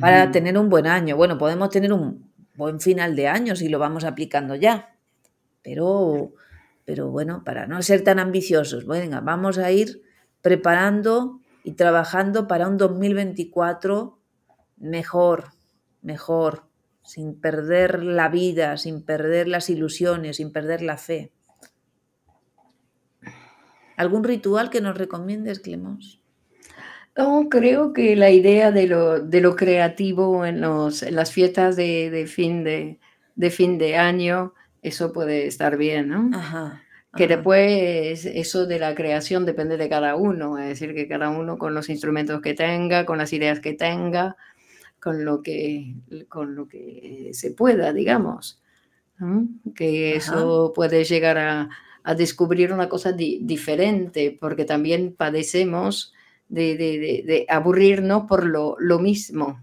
para 0.00 0.30
tener 0.30 0.58
un 0.58 0.68
buen 0.68 0.86
año. 0.86 1.16
Bueno, 1.16 1.38
podemos 1.38 1.70
tener 1.70 1.92
un 1.92 2.30
buen 2.54 2.80
final 2.80 3.16
de 3.16 3.28
año 3.28 3.56
si 3.56 3.68
lo 3.68 3.78
vamos 3.78 4.04
aplicando 4.04 4.54
ya, 4.54 4.94
pero, 5.62 6.32
pero 6.84 7.10
bueno, 7.10 7.42
para 7.44 7.66
no 7.66 7.80
ser 7.82 8.04
tan 8.04 8.18
ambiciosos, 8.18 8.86
venga, 8.86 9.20
vamos 9.20 9.58
a 9.58 9.70
ir 9.70 10.02
preparando 10.42 11.40
y 11.64 11.72
trabajando 11.72 12.46
para 12.46 12.68
un 12.68 12.76
2024 12.76 14.18
mejor, 14.76 15.44
mejor, 16.02 16.64
sin 17.02 17.40
perder 17.40 18.02
la 18.02 18.28
vida, 18.28 18.76
sin 18.76 19.02
perder 19.02 19.48
las 19.48 19.70
ilusiones, 19.70 20.36
sin 20.36 20.52
perder 20.52 20.82
la 20.82 20.98
fe. 20.98 21.32
¿Algún 23.98 24.22
ritual 24.22 24.70
que 24.70 24.80
nos 24.80 24.96
recomiendes, 24.96 25.58
Clemons? 25.58 26.20
No, 27.16 27.48
creo 27.48 27.92
que 27.92 28.14
la 28.14 28.30
idea 28.30 28.70
de 28.70 28.86
lo, 28.86 29.18
de 29.18 29.40
lo 29.40 29.56
creativo 29.56 30.46
en, 30.46 30.60
los, 30.60 31.02
en 31.02 31.16
las 31.16 31.32
fiestas 31.32 31.74
de, 31.74 32.24
fin 32.32 32.62
de, 32.62 33.00
de, 33.34 33.50
fin 33.50 33.76
de 33.76 33.96
año, 33.96 34.54
eso 34.82 35.12
puede 35.12 35.48
estar 35.48 35.76
bien, 35.76 36.10
¿no? 36.10 36.30
Ajá, 36.32 36.80
Que 37.16 37.26
después 37.26 38.24
eso 38.24 38.66
de 38.66 38.78
la 38.78 38.94
creación 38.94 39.44
depende 39.44 39.76
de 39.76 39.88
cada 39.88 40.14
uno, 40.14 40.58
es 40.58 40.68
decir, 40.68 40.94
que 40.94 41.08
cada 41.08 41.28
uno 41.30 41.58
con 41.58 41.74
los 41.74 41.88
instrumentos 41.88 42.40
que 42.40 42.54
tenga, 42.54 43.04
con 43.04 43.18
las 43.18 43.32
ideas 43.32 43.58
que 43.58 43.72
tenga, 43.72 44.36
con 45.00 45.24
lo 45.24 45.42
que, 45.42 45.96
con 46.28 46.54
lo 46.54 46.68
que 46.68 47.30
se 47.32 47.50
pueda, 47.50 47.92
digamos. 47.92 48.62
Que 49.74 50.14
eso 50.14 50.72
puede 50.72 51.02
llegar 51.02 51.38
a, 51.38 51.68
a 52.08 52.14
descubrir 52.14 52.72
una 52.72 52.88
cosa 52.88 53.12
diferente, 53.12 54.34
porque 54.40 54.64
también 54.64 55.14
padecemos 55.14 56.14
de, 56.48 57.44
aburrirnos 57.50 58.22
por 58.22 58.46
lo, 58.46 58.98
mismo. 58.98 59.62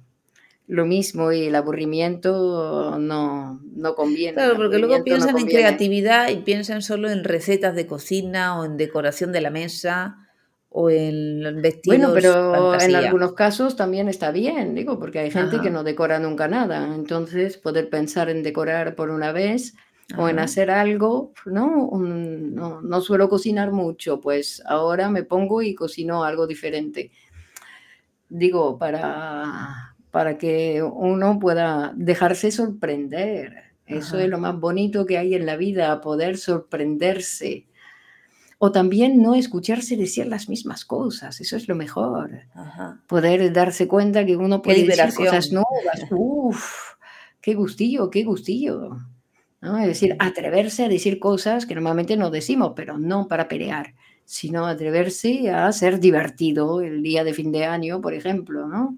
Lo 0.67 0.85
mismo 0.85 1.31
y 1.31 1.45
el 1.45 1.55
aburrimiento 1.55 2.99
no, 2.99 3.59
no 3.75 3.95
conviene. 3.95 4.35
Claro, 4.35 4.57
porque 4.57 4.77
luego 4.77 5.03
piensan 5.03 5.39
en 5.39 5.47
creatividad 5.47 6.29
y 6.29 6.35
piensan 6.35 6.83
solo 6.83 7.09
en 7.09 7.23
recetas 7.23 7.73
de 7.73 7.87
cocina 7.87 8.59
o 8.59 8.65
en 8.65 8.77
decoración 8.77 9.31
de 9.31 9.41
la 9.41 9.49
mesa 9.49 10.17
o 10.69 10.91
en 10.91 11.63
vestidos. 11.63 11.97
Bueno, 11.97 12.13
pero 12.13 12.79
en 12.79 12.95
algunos 12.95 13.33
casos 13.33 13.75
también 13.75 14.07
está 14.07 14.29
bien, 14.29 14.75
digo, 14.75 14.99
porque 14.99 15.17
hay 15.17 15.31
gente 15.31 15.61
que 15.61 15.71
no 15.71 15.83
decora 15.83 16.19
nunca 16.19 16.47
nada. 16.47 16.93
Entonces, 16.93 17.57
poder 17.57 17.89
pensar 17.89 18.29
en 18.29 18.43
decorar 18.43 18.93
por 18.93 19.09
una 19.09 19.31
vez 19.31 19.73
o 20.17 20.29
en 20.29 20.39
hacer 20.39 20.69
algo, 20.69 21.33
¿no? 21.45 21.89
¿no? 21.97 22.81
¿no? 22.81 23.01
suelo 23.01 23.27
cocinar 23.27 23.71
mucho, 23.71 24.21
pues 24.21 24.61
ahora 24.65 25.09
me 25.09 25.23
pongo 25.23 25.61
y 25.61 25.73
cocino 25.73 26.23
algo 26.23 26.45
diferente. 26.45 27.11
Digo, 28.29 28.77
para, 28.77 29.95
para 30.11 30.37
que 30.37 30.83
uno 30.83 31.39
pueda 31.39 31.93
dejarse 31.95 32.51
sorprender. 32.51 33.65
Eso 33.87 34.17
es 34.17 34.27
lo 34.29 34.39
más 34.39 34.59
bonito 34.59 35.05
que 35.05 35.17
hay 35.17 35.35
en 35.35 35.45
la 35.45 35.57
vida, 35.57 36.01
poder 36.01 36.37
sorprenderse. 36.37 37.67
O 38.57 38.71
también 38.71 39.21
no 39.21 39.35
escucharse 39.35 39.95
decir 39.95 40.25
las 40.27 40.49
mismas 40.49 40.85
cosas, 40.85 41.39
eso 41.39 41.55
es 41.55 41.67
lo 41.67 41.75
mejor. 41.75 42.31
Poder 43.05 43.51
darse 43.53 43.87
cuenta 43.87 44.25
que 44.25 44.37
uno 44.37 44.61
puede 44.61 44.85
decir 44.85 45.13
cosas 45.13 45.51
nuevas. 45.51 46.09
Uf, 46.09 46.93
qué 47.41 47.53
gustillo, 47.53 48.09
qué 48.09 48.23
gustillo. 48.23 48.97
Es 49.79 49.87
decir, 49.87 50.15
atreverse 50.19 50.85
a 50.85 50.89
decir 50.89 51.19
cosas 51.19 51.65
que 51.65 51.75
normalmente 51.75 52.17
no 52.17 52.29
decimos, 52.29 52.73
pero 52.75 52.97
no 52.97 53.27
para 53.27 53.47
pelear, 53.47 53.95
sino 54.25 54.65
atreverse 54.65 55.49
a 55.49 55.71
ser 55.71 55.99
divertido 55.99 56.81
el 56.81 57.01
día 57.01 57.23
de 57.23 57.33
fin 57.33 57.51
de 57.51 57.65
año, 57.65 58.01
por 58.01 58.13
ejemplo, 58.13 58.67
¿no? 58.67 58.97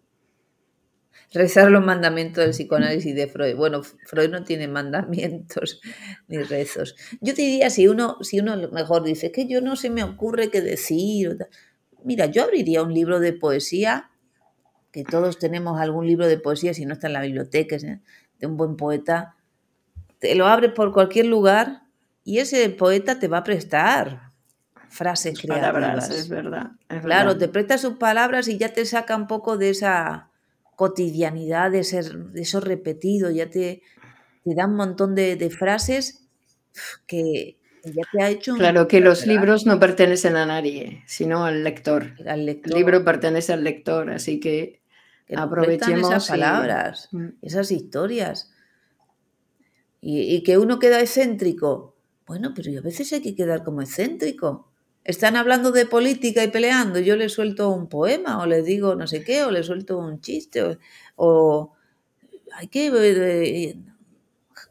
Rezar 1.34 1.70
los 1.72 1.86
mandamientos 1.86 2.44
del 2.44 2.52
psicoanálisis 2.52 3.14
de 3.14 3.28
Freud. 3.28 3.56
Bueno, 3.56 3.82
Freud 3.84 4.30
no 4.30 4.44
tiene 4.44 4.68
mandamientos 4.68 5.82
ni 6.28 6.38
rezos. 6.38 6.96
Yo 7.20 7.34
diría, 7.34 7.70
si 7.70 7.88
uno, 7.88 8.18
si 8.22 8.40
uno 8.40 8.56
mejor 8.72 9.04
dice 9.04 9.32
que 9.32 9.46
yo 9.46 9.62
no 9.62 9.76
se 9.76 9.90
me 9.90 10.04
ocurre 10.04 10.50
qué 10.50 10.62
decir. 10.62 11.38
Mira, 12.04 12.28
yo 12.28 12.44
abriría 12.44 12.82
un 12.82 12.94
libro 12.94 13.20
de 13.20 13.34
poesía, 13.34 14.10
que 14.92 15.04
todos 15.04 15.38
tenemos 15.38 15.80
algún 15.82 16.08
libro 16.08 16.28
de 16.28 16.40
poesía, 16.40 16.74
si 16.74 16.86
no 16.86 16.94
está 16.94 17.08
en 17.08 17.14
la 17.14 17.22
biblioteca, 17.22 17.76
¿eh? 17.76 18.00
de 18.40 18.48
un 18.48 18.56
buen 18.56 18.78
poeta. 18.78 19.37
Te 20.20 20.36
lo 20.36 20.48
abres 20.48 20.72
por 20.72 20.92
cualquier 20.92 21.28
lugar 21.28 21.84
y 22.24 22.40
ese 22.40 22.70
poeta 22.70 23.20
te 23.20 23.28
va 23.28 23.40
a 23.40 23.44
prestar 23.44 24.32
frases 24.90 25.40
creativas. 25.40 26.10
es 26.10 26.30
verdad. 26.30 26.72
claro, 27.02 27.38
te 27.38 27.48
presta 27.48 27.78
sus 27.78 27.94
palabras 27.98 28.48
y 28.48 28.58
ya 28.58 28.74
te 28.74 28.86
saca 28.86 29.16
un 29.16 29.28
poco 29.28 29.58
de 29.58 29.70
esa 29.70 30.30
cotidianidad, 30.76 31.72
de, 31.72 31.84
ser, 31.84 32.16
de 32.16 32.42
eso 32.42 32.60
repetido, 32.60 33.32
ya 33.32 33.50
te, 33.50 33.82
te 34.44 34.56
da 34.56 34.68
un 34.68 34.76
montón 34.76 35.16
de, 35.16 35.50
frases 35.50 36.28
que 37.08 37.58
ya 37.84 38.04
te 38.12 38.22
ha 38.22 38.30
hecho... 38.30 38.56
Claro 38.56 38.88
que 38.88 39.00
los 39.00 39.26
libros 39.26 39.66
no 39.66 39.80
pertenecen 39.80 40.36
a 40.36 40.46
nadie, 40.46 41.04
sino 41.08 41.46
al 41.46 41.64
lector. 41.64 42.14
El 42.26 42.62
libro 42.66 43.04
pertenece 43.04 43.54
al 43.54 43.64
lector, 43.64 44.10
así 44.10 44.40
que, 44.40 44.82
aprovechemos 45.36 46.10
esas 46.10 46.28
palabras, 46.28 47.10
mm. 47.12 47.28
esas 47.42 47.72
historias. 47.72 48.52
Y, 50.00 50.44
que 50.44 50.58
uno 50.58 50.80
queda 50.80 51.02
excéntrico. 51.02 51.96
Bueno, 52.26 52.54
pero 52.56 52.78
a 52.78 52.82
veces 52.82 53.12
hay 53.14 53.22
que 53.22 53.36
quedar 53.36 53.64
como 53.64 53.82
excéntrico 53.82 54.68
están 55.08 55.38
hablando 55.38 55.72
de 55.72 55.86
política 55.86 56.44
y 56.44 56.50
peleando, 56.50 57.00
yo 57.00 57.16
les 57.16 57.32
suelto 57.32 57.70
un 57.70 57.88
poema 57.88 58.42
o 58.42 58.46
les 58.46 58.66
digo 58.66 58.94
no 58.96 59.08
sé 59.08 59.24
qué, 59.24 59.46
o 59.46 59.52
les 59.52 59.66
suelto 59.66 59.98
un 59.98 60.20
chiste, 60.20 60.78
o, 61.16 61.72
hay 62.54 62.68
que 62.68 62.92
eh, 62.94 63.78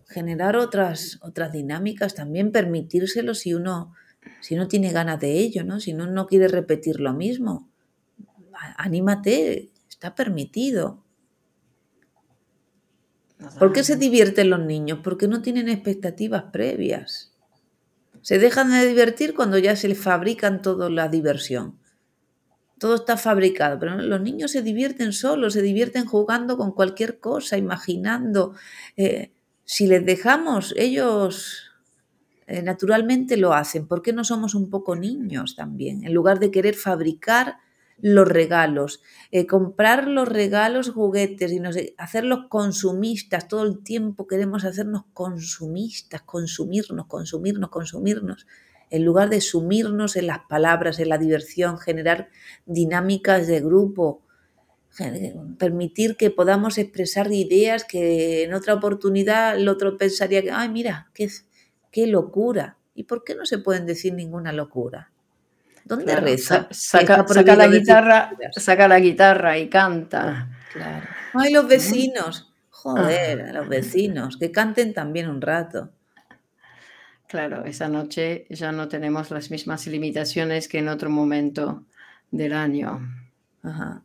generar 0.09 0.57
otras, 0.57 1.19
otras 1.23 1.53
dinámicas, 1.53 2.15
también 2.15 2.53
permitírselo 2.53 3.35
si 3.35 3.55
uno, 3.55 3.95
si 4.41 4.57
tiene 4.69 4.93
ganas 4.93 5.21
de 5.21 5.39
ello, 5.39 5.65
¿no? 5.65 5.81
si 5.81 5.95
uno 5.95 6.07
no 6.07 6.27
quiere 6.27 6.49
repetir 6.49 7.01
lo 7.01 7.15
mismo. 7.15 7.71
Anímate, 8.77 9.71
está 9.89 10.15
permitido. 10.15 11.03
¿Por 13.59 13.72
qué 13.72 13.85
se 13.85 13.96
divierten 13.96 14.51
los 14.51 14.61
niños? 14.61 15.01
Porque 15.03 15.29
no 15.29 15.42
tienen 15.42 15.68
expectativas 15.68 16.44
previas. 16.53 17.33
Se 18.22 18.38
dejan 18.38 18.70
de 18.70 18.87
divertir 18.87 19.35
cuando 19.35 19.59
ya 19.59 19.77
se 19.77 19.88
les 19.88 19.99
fabrican 19.99 20.62
toda 20.62 20.90
la 20.90 21.09
diversión. 21.09 21.79
Todo 22.79 22.96
está 22.96 23.16
fabricado, 23.16 23.79
pero 23.79 23.96
los 23.96 24.20
niños 24.20 24.51
se 24.51 24.62
divierten 24.62 25.12
solos, 25.12 25.55
se 25.55 25.62
divierten 25.62 26.07
jugando 26.07 26.59
con 26.59 26.72
cualquier 26.72 27.20
cosa, 27.20 27.57
imaginando. 27.57 28.55
Eh, 28.96 29.33
si 29.64 29.87
les 29.87 30.05
dejamos, 30.05 30.75
ellos 30.77 31.70
eh, 32.46 32.62
naturalmente 32.62 33.37
lo 33.37 33.55
hacen. 33.55 33.87
¿Por 33.87 34.03
qué 34.03 34.12
no 34.12 34.25
somos 34.25 34.55
un 34.55 34.70
poco 34.70 34.94
niños 34.96 35.57
también? 35.57 36.05
En 36.05 36.12
lugar 36.12 36.38
de 36.38 36.51
querer 36.51 36.75
fabricar 36.75 37.59
los 37.99 38.29
regalos, 38.29 39.03
eh, 39.31 39.47
comprar 39.47 40.07
los 40.07 40.29
regalos, 40.29 40.91
juguetes 40.91 41.53
y 41.53 41.61
hacerlos 41.97 42.47
consumistas, 42.49 43.49
todo 43.49 43.65
el 43.65 43.83
tiempo 43.83 44.27
queremos 44.27 44.65
hacernos 44.65 45.05
consumistas, 45.15 46.23
consumirnos, 46.23 47.07
consumirnos, 47.07 47.71
consumirnos, 47.71 48.47
en 48.91 49.05
lugar 49.05 49.31
de 49.31 49.41
sumirnos 49.41 50.17
en 50.17 50.27
las 50.27 50.41
palabras, 50.49 50.99
en 50.99 51.09
la 51.09 51.19
diversión, 51.19 51.79
generar 51.79 52.29
dinámicas 52.67 53.47
de 53.47 53.61
grupo, 53.61 54.23
permitir 55.59 56.17
que 56.17 56.31
podamos 56.31 56.79
expresar 56.79 57.31
ideas 57.33 57.85
que 57.85 58.45
en 58.45 58.55
otra 58.55 58.75
oportunidad 58.75 59.57
el 59.57 59.69
otro 59.69 59.99
pensaría 59.99 60.43
que, 60.43 60.51
ay, 60.51 60.69
mira, 60.69 61.11
qué, 61.15 61.29
qué 61.91 62.07
locura. 62.07 62.79
¿Y 62.95 63.05
por 63.05 63.25
qué 63.25 63.35
no 63.35 63.45
se 63.45 63.59
pueden 63.59 63.85
decir 63.85 64.15
ninguna 64.15 64.53
locura? 64.53 65.13
¿Dónde 65.87 66.16
reza? 66.16 66.66
Saca, 66.72 67.25
la 67.57 67.68
guitarra, 67.68 68.33
saca 68.51 68.88
la 68.88 68.99
guitarra 68.99 69.57
y 69.57 69.68
canta. 69.68 70.49
Claro. 70.72 71.07
Ay, 71.35 71.53
los 71.53 71.68
vecinos. 71.68 72.53
Joder, 72.70 73.55
los 73.55 73.68
vecinos, 73.68 74.37
que 74.37 74.51
canten 74.51 74.92
también 74.94 75.29
un 75.29 75.40
rato. 75.40 75.90
Claro, 77.29 77.64
esa 77.64 77.88
noche 77.88 78.46
ya 78.51 78.72
no 78.72 78.88
tenemos 78.88 79.31
las 79.31 79.51
mismas 79.51 79.87
limitaciones 79.87 80.68
que 80.68 80.79
en 80.79 80.88
otro 80.88 81.09
momento 81.09 81.85
del 82.31 82.53
año. 82.53 83.01
Ajá. 83.62 84.03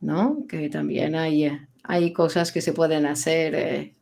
¿No? 0.00 0.46
Que 0.48 0.70
también 0.70 1.14
hay, 1.14 1.50
hay 1.82 2.12
cosas 2.12 2.52
que 2.52 2.60
se 2.60 2.72
pueden 2.72 3.04
hacer 3.06 3.54
eh, 3.54 3.94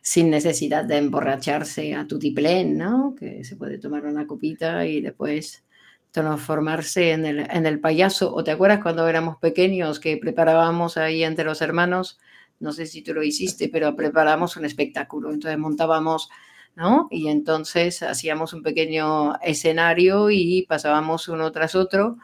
sin 0.00 0.30
necesidad 0.30 0.84
de 0.84 0.98
emborracharse 0.98 1.94
a 1.94 2.06
tutiplén, 2.06 2.76
¿no? 2.76 3.14
Que 3.18 3.44
se 3.44 3.56
puede 3.56 3.78
tomar 3.78 4.04
una 4.06 4.26
copita 4.26 4.86
y 4.86 5.00
después 5.00 5.64
transformarse 6.10 7.12
en 7.12 7.26
el, 7.26 7.38
en 7.50 7.66
el 7.66 7.80
payaso. 7.80 8.34
¿O 8.34 8.44
te 8.44 8.50
acuerdas 8.50 8.80
cuando 8.82 9.06
éramos 9.08 9.36
pequeños 9.38 10.00
que 10.00 10.16
preparábamos 10.16 10.96
ahí 10.96 11.24
entre 11.24 11.44
los 11.44 11.60
hermanos? 11.62 12.18
No 12.60 12.72
sé 12.72 12.86
si 12.86 13.02
tú 13.02 13.14
lo 13.14 13.22
hiciste, 13.22 13.68
pero 13.68 13.94
preparamos 13.94 14.56
un 14.56 14.64
espectáculo. 14.64 15.32
Entonces 15.32 15.58
montábamos, 15.58 16.28
¿no? 16.74 17.08
Y 17.10 17.28
entonces 17.28 18.02
hacíamos 18.02 18.52
un 18.52 18.62
pequeño 18.62 19.38
escenario 19.40 20.30
y 20.30 20.62
pasábamos 20.68 21.28
uno 21.28 21.52
tras 21.52 21.74
otro 21.74 22.18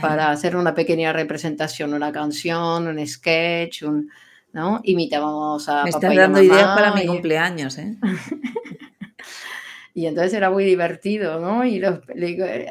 para 0.00 0.30
hacer 0.30 0.54
una 0.54 0.74
pequeña 0.74 1.12
representación, 1.12 1.94
una 1.94 2.12
canción, 2.12 2.86
un 2.86 3.06
sketch, 3.06 3.84
un, 3.84 4.10
¿no? 4.52 4.80
Imitábamos 4.84 5.68
a 5.68 5.84
Me 5.84 5.90
estás 5.90 6.14
dando 6.14 6.42
ideas 6.42 6.66
para 6.66 6.92
mi 6.92 7.06
cumpleaños, 7.06 7.78
¿eh? 7.78 7.96
Y 9.98 10.06
entonces 10.06 10.32
era 10.32 10.48
muy 10.48 10.64
divertido, 10.64 11.40
¿no? 11.40 11.64
Y 11.64 11.80
los, 11.80 11.98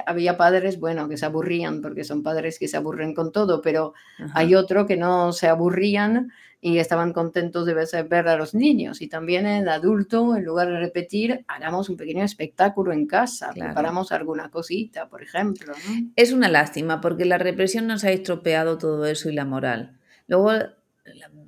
había 0.05 0.37
padres, 0.37 0.79
bueno, 0.79 1.09
que 1.09 1.17
se 1.17 1.25
aburrían, 1.25 1.81
porque 1.81 2.05
son 2.05 2.23
padres 2.23 2.57
que 2.57 2.69
se 2.69 2.77
aburren 2.77 3.13
con 3.13 3.33
todo, 3.33 3.61
pero 3.61 3.93
hay 4.33 4.55
otro 4.55 4.85
que 4.85 4.95
no 4.95 5.33
se 5.33 5.49
aburrían 5.49 6.31
y 6.61 6.77
estaban 6.77 7.11
contentos 7.11 7.65
de 7.65 7.73
ver 8.03 8.29
a 8.29 8.37
los 8.37 8.55
niños. 8.55 9.01
Y 9.01 9.09
también 9.09 9.45
el 9.45 9.67
adulto, 9.67 10.37
en 10.37 10.45
lugar 10.45 10.69
de 10.69 10.79
repetir, 10.79 11.43
hagamos 11.49 11.89
un 11.89 11.97
pequeño 11.97 12.23
espectáculo 12.23 12.93
en 12.93 13.05
casa, 13.05 13.51
preparamos 13.53 14.13
alguna 14.13 14.49
cosita, 14.49 15.09
por 15.09 15.21
ejemplo. 15.21 15.73
Es 16.15 16.31
una 16.31 16.47
lástima, 16.47 17.01
porque 17.01 17.25
la 17.25 17.37
represión 17.37 17.87
nos 17.87 18.05
ha 18.05 18.11
estropeado 18.11 18.77
todo 18.77 19.05
eso 19.05 19.29
y 19.29 19.33
la 19.33 19.43
moral. 19.43 19.97
Luego, 20.27 20.53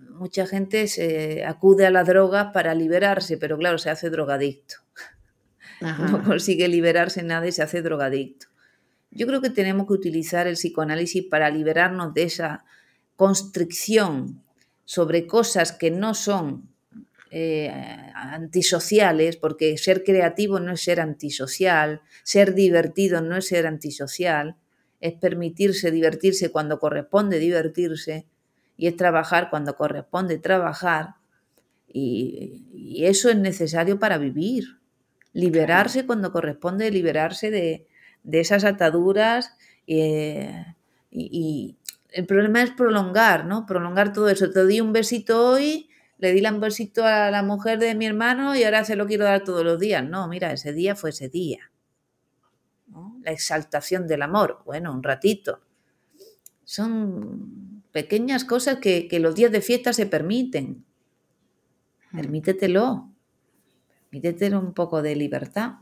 mucha 0.10 0.46
gente 0.46 0.88
se 0.88 1.46
acude 1.46 1.86
a 1.86 1.89
la 1.89 2.04
droga 2.04 2.52
para 2.52 2.76
liberarse, 2.76 3.38
pero 3.38 3.58
claro, 3.58 3.78
se 3.78 3.89
hace 3.89 4.10
drogadicto 4.10 4.76
no 5.82 6.24
consigue 6.24 6.68
liberarse 6.68 7.24
nada 7.24 7.48
y 7.48 7.52
se 7.52 7.63
hace 7.63 7.82
drogadicto. 7.82 8.48
Yo 9.12 9.26
creo 9.26 9.42
que 9.42 9.50
tenemos 9.50 9.88
que 9.88 9.94
utilizar 9.94 10.48
el 10.48 10.56
psicoanálisis 10.56 11.26
para 11.26 11.50
liberarnos 11.50 12.13
de 12.13 12.24
esa 12.24 12.65
constricción 13.15 14.44
sobre 14.86 15.26
cosas 15.26 15.72
que 15.72 15.92
no 15.92 16.13
son 16.13 16.70
eh, 17.32 17.72
antisociales, 18.13 19.38
porque 19.38 19.78
ser 19.78 20.04
creativo 20.04 20.60
no 20.60 20.74
es 20.74 20.82
ser 20.82 21.00
antisocial, 21.00 22.02
ser 22.24 22.54
divertido 22.54 23.22
no 23.22 23.38
es 23.38 23.48
ser 23.48 23.68
antisocial, 23.68 24.58
es 25.00 25.13
permitirse 25.13 25.92
divertirse 25.92 26.52
cuando 26.52 26.80
corresponde 26.80 27.39
divertirse 27.39 28.28
y 28.78 28.88
es 28.88 28.96
trabajar 28.96 29.50
cuando 29.50 29.76
corresponde 29.76 30.38
trabajar. 30.38 31.15
y 31.92 33.04
eso 33.06 33.30
es 33.30 33.38
necesario 33.38 33.98
para 34.00 34.20
vivir 34.20 34.79
liberarse 35.34 36.06
cuando 36.06 36.32
corresponde, 36.32 36.92
liberarse 36.92 37.52
de, 37.52 37.88
esas 38.32 38.63
ataduras 38.63 39.56
eh, 39.88 40.65
y, 41.12 41.76
el 42.12 42.26
problema 42.26 42.63
es 42.63 42.72
prolongar, 42.72 43.46
¿no? 43.46 43.65
Prolongar 43.68 44.13
todo 44.13 44.30
eso. 44.30 44.50
Te 44.50 44.65
di 44.65 44.82
un 44.82 44.94
besito 44.94 45.48
hoy, 45.48 45.89
le 46.18 46.34
di 46.34 46.44
un 46.46 46.60
besito 46.60 47.06
a 47.06 47.30
la 47.30 47.44
mujer 47.44 47.78
de 47.78 47.94
mi 47.94 48.08
hermano 48.08 48.56
y 48.56 48.63
ahora 48.63 48.84
se 48.84 48.96
lo 48.96 49.06
quiero 49.06 49.26
dar 49.26 49.44
todos 49.44 49.63
los 49.63 49.80
días. 49.80 50.04
No, 50.04 50.28
mira, 50.28 50.52
ese 50.52 50.74
día 50.74 50.96
fue 50.96 51.12
ese 51.12 51.30
día. 51.30 51.72
La 53.22 53.32
exaltación 53.32 54.08
del 54.08 54.24
amor, 54.24 54.63
bueno, 54.65 54.92
un 54.92 55.04
ratito. 55.04 55.62
Son 56.63 57.84
pequeñas 57.92 58.44
cosas 58.44 58.78
que, 58.78 59.08
que 59.08 59.20
los 59.20 59.36
días 59.36 59.52
de 59.52 59.62
fiesta 59.62 59.94
se 59.94 60.08
permiten. 60.08 60.84
Mm. 62.12 62.18
Permítetelo. 62.18 63.09
Permítete 64.10 64.56
un 64.56 64.74
poco 64.74 65.02
de 65.02 65.15
libertad. 65.15 65.74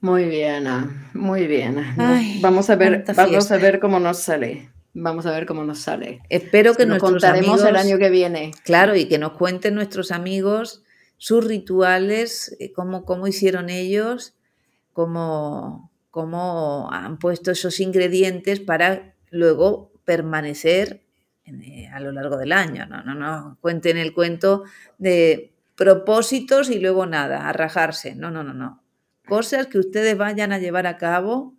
Muy 0.00 0.24
bien, 0.24 0.66
muy 1.14 1.46
bien. 1.46 1.94
vamos 2.40 2.68
a 2.70 2.76
ver, 2.76 3.04
vamos 3.16 3.50
a 3.50 3.56
ver 3.56 3.78
cómo 3.80 4.00
nos 4.00 4.18
sale. 4.18 4.70
Vamos 4.94 5.24
a 5.24 5.30
ver 5.30 5.46
cómo 5.46 5.64
nos 5.64 5.78
sale. 5.78 6.20
Espero 6.28 6.74
que 6.74 6.84
nos 6.84 6.98
contaremos 6.98 7.64
el 7.64 7.76
año 7.76 7.98
que 7.98 8.10
viene. 8.10 8.52
Claro, 8.64 8.94
y 8.94 9.06
que 9.06 9.18
nos 9.18 9.32
cuenten 9.32 9.74
nuestros 9.74 10.12
amigos 10.12 10.82
sus 11.22 11.46
rituales, 11.46 12.56
eh, 12.58 12.72
cómo, 12.72 13.04
cómo 13.04 13.28
hicieron 13.28 13.70
ellos, 13.70 14.34
cómo, 14.92 15.92
cómo 16.10 16.90
han 16.90 17.16
puesto 17.18 17.52
esos 17.52 17.78
ingredientes 17.78 18.58
para 18.58 19.14
luego 19.30 19.92
permanecer 20.04 21.04
eh, 21.44 21.86
a 21.94 22.00
lo 22.00 22.10
largo 22.10 22.36
del 22.36 22.50
año. 22.50 22.86
No, 22.86 23.04
no, 23.04 23.14
no 23.14 23.56
cuenten 23.60 23.98
el 23.98 24.12
cuento 24.12 24.64
de 24.98 25.51
propósitos 25.76 26.70
y 26.70 26.78
luego 26.78 27.06
nada, 27.06 27.48
a 27.48 27.52
rajarse. 27.52 28.14
No, 28.14 28.30
no, 28.30 28.42
no, 28.42 28.54
no. 28.54 28.82
Cosas 29.26 29.66
que 29.66 29.78
ustedes 29.78 30.16
vayan 30.16 30.52
a 30.52 30.58
llevar 30.58 30.86
a 30.86 30.96
cabo 30.96 31.54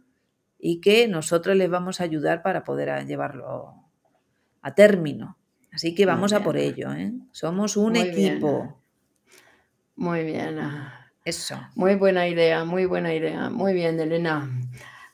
y 0.59 0.79
que 0.81 1.07
nosotros 1.07 1.55
les 1.55 1.69
vamos 1.69 1.99
a 1.99 2.05
ayudar 2.05 2.41
para 2.41 2.63
poder 2.63 3.05
llevarlo 3.05 3.73
a 4.61 4.75
término. 4.75 5.37
Así 5.71 5.95
que 5.95 6.05
vamos 6.05 6.33
a 6.33 6.43
por 6.43 6.57
ello. 6.57 6.93
¿eh? 6.93 7.13
Somos 7.31 7.77
un 7.77 7.95
equipo. 7.95 8.79
Muy 9.95 10.23
bien. 10.23 10.59
Eso. 11.25 11.59
Muy 11.75 11.95
buena 11.95 12.27
idea, 12.27 12.63
muy 12.63 12.85
buena 12.85 13.13
idea. 13.13 13.49
Muy 13.49 13.73
bien, 13.73 13.99
Elena. 13.99 14.49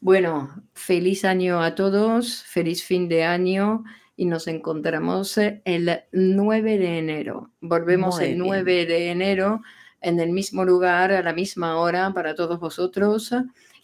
Bueno, 0.01 0.63
feliz 0.73 1.25
año 1.25 1.61
a 1.61 1.75
todos, 1.75 2.43
feliz 2.43 2.83
fin 2.83 3.07
de 3.09 3.23
año 3.23 3.83
y 4.19 4.25
nos 4.25 4.49
encontramos 4.49 5.37
el 5.37 6.01
9 6.11 6.77
de 6.77 6.97
enero. 6.97 7.51
Volvemos 7.61 8.19
el 8.19 8.37
9 8.37 8.85
de 8.85 9.11
enero 9.11 9.61
en 10.01 10.19
el 10.19 10.33
mismo 10.33 10.65
lugar, 10.65 11.13
a 11.13 11.23
la 11.23 11.31
misma 11.31 11.77
hora 11.77 12.11
para 12.13 12.35
todos 12.35 12.59
vosotros 12.59 13.33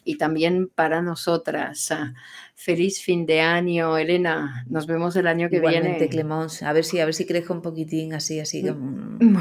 y 0.03 0.17
también 0.17 0.67
para 0.67 1.01
nosotras. 1.01 1.87
Feliz 2.53 3.01
fin 3.01 3.25
de 3.25 3.39
año, 3.39 3.97
Elena. 3.97 4.65
Nos 4.67 4.87
vemos 4.87 5.15
el 5.15 5.27
año 5.27 5.49
que 5.49 5.55
Igualmente, 5.55 6.09
viene. 6.09 6.29
A 6.63 6.73
ver 6.73 6.83
si, 6.83 6.99
a 6.99 7.05
ver 7.05 7.13
si 7.13 7.25
crezco 7.25 7.53
un 7.53 7.61
poquitín 7.61 8.13
así, 8.13 8.41
así. 8.41 8.61
Mm, 8.61 9.37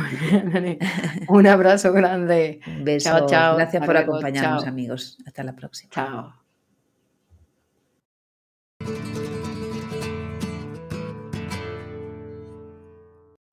un 1.29 1.47
abrazo 1.49 1.93
grande. 1.93 2.61
Un 2.69 2.85
beso. 2.85 3.11
Chao, 3.11 3.27
chao. 3.27 3.57
Gracias 3.57 3.85
por 3.85 3.97
acompañarnos, 3.97 4.65
amigos. 4.65 5.19
Hasta 5.27 5.43
la 5.43 5.57
próxima. 5.57 5.91
Chao. 5.93 6.44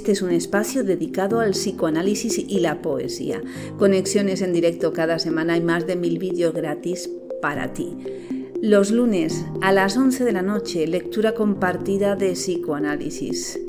Este 0.02 0.14
es 0.14 0.24
un 0.24 0.32
espacio 0.32 0.84
dedicado 0.84 1.42
al 1.42 1.52
psicoanálisis 1.52 2.40
y 2.40 2.60
la 2.60 2.82
poesía. 2.82 3.40
Conexiones 3.78 4.42
en 4.42 4.52
directo 4.52 4.94
cada 4.94 5.20
semana 5.20 5.56
y 5.58 5.62
más 5.62 5.86
de 5.86 5.96
mil 5.96 6.18
vídeos 6.18 6.56
gratis 6.56 7.08
para 7.40 7.72
ti. 7.74 7.96
Los 8.64 8.90
lunes 8.90 9.46
a 9.62 9.72
las 9.72 9.96
11 9.98 10.24
de 10.24 10.32
la 10.32 10.42
noche, 10.42 10.88
lectura 10.88 11.36
compartida 11.36 12.16
de 12.16 12.32
psicoanálisis. 12.32 13.60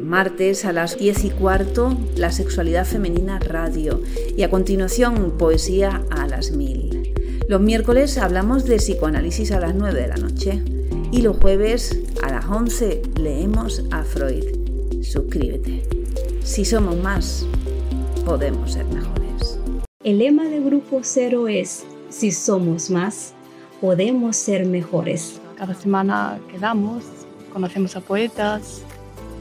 Martes 0.00 0.64
a 0.64 0.72
las 0.72 0.98
10 0.98 1.26
y 1.26 1.30
cuarto, 1.30 1.96
la 2.16 2.32
sexualidad 2.32 2.84
femenina 2.84 3.38
radio. 3.38 4.02
Y 4.36 4.42
a 4.42 4.50
continuación, 4.50 5.38
poesía 5.38 6.02
a 6.10 6.26
las 6.26 6.50
1000. 6.50 7.44
Los 7.46 7.60
miércoles 7.60 8.18
hablamos 8.18 8.64
de 8.64 8.78
psicoanálisis 8.78 9.52
a 9.52 9.60
las 9.60 9.76
9 9.76 10.00
de 10.00 10.08
la 10.08 10.16
noche. 10.16 10.60
Y 11.12 11.22
los 11.22 11.36
jueves 11.36 12.00
a 12.20 12.32
las 12.32 12.46
11 12.46 13.00
leemos 13.14 13.84
a 13.92 14.02
Freud. 14.02 14.61
Suscríbete. 15.02 15.82
Si 16.44 16.64
somos 16.64 16.96
más, 16.96 17.44
podemos 18.24 18.72
ser 18.72 18.86
mejores. 18.86 19.58
El 20.04 20.18
lema 20.18 20.44
de 20.44 20.60
Grupo 20.60 21.00
Cero 21.02 21.48
es, 21.48 21.84
si 22.08 22.30
somos 22.30 22.88
más, 22.88 23.34
podemos 23.80 24.36
ser 24.36 24.64
mejores. 24.64 25.40
Cada 25.58 25.74
semana 25.74 26.38
quedamos, 26.50 27.04
conocemos 27.52 27.96
a 27.96 28.00
poetas, 28.00 28.82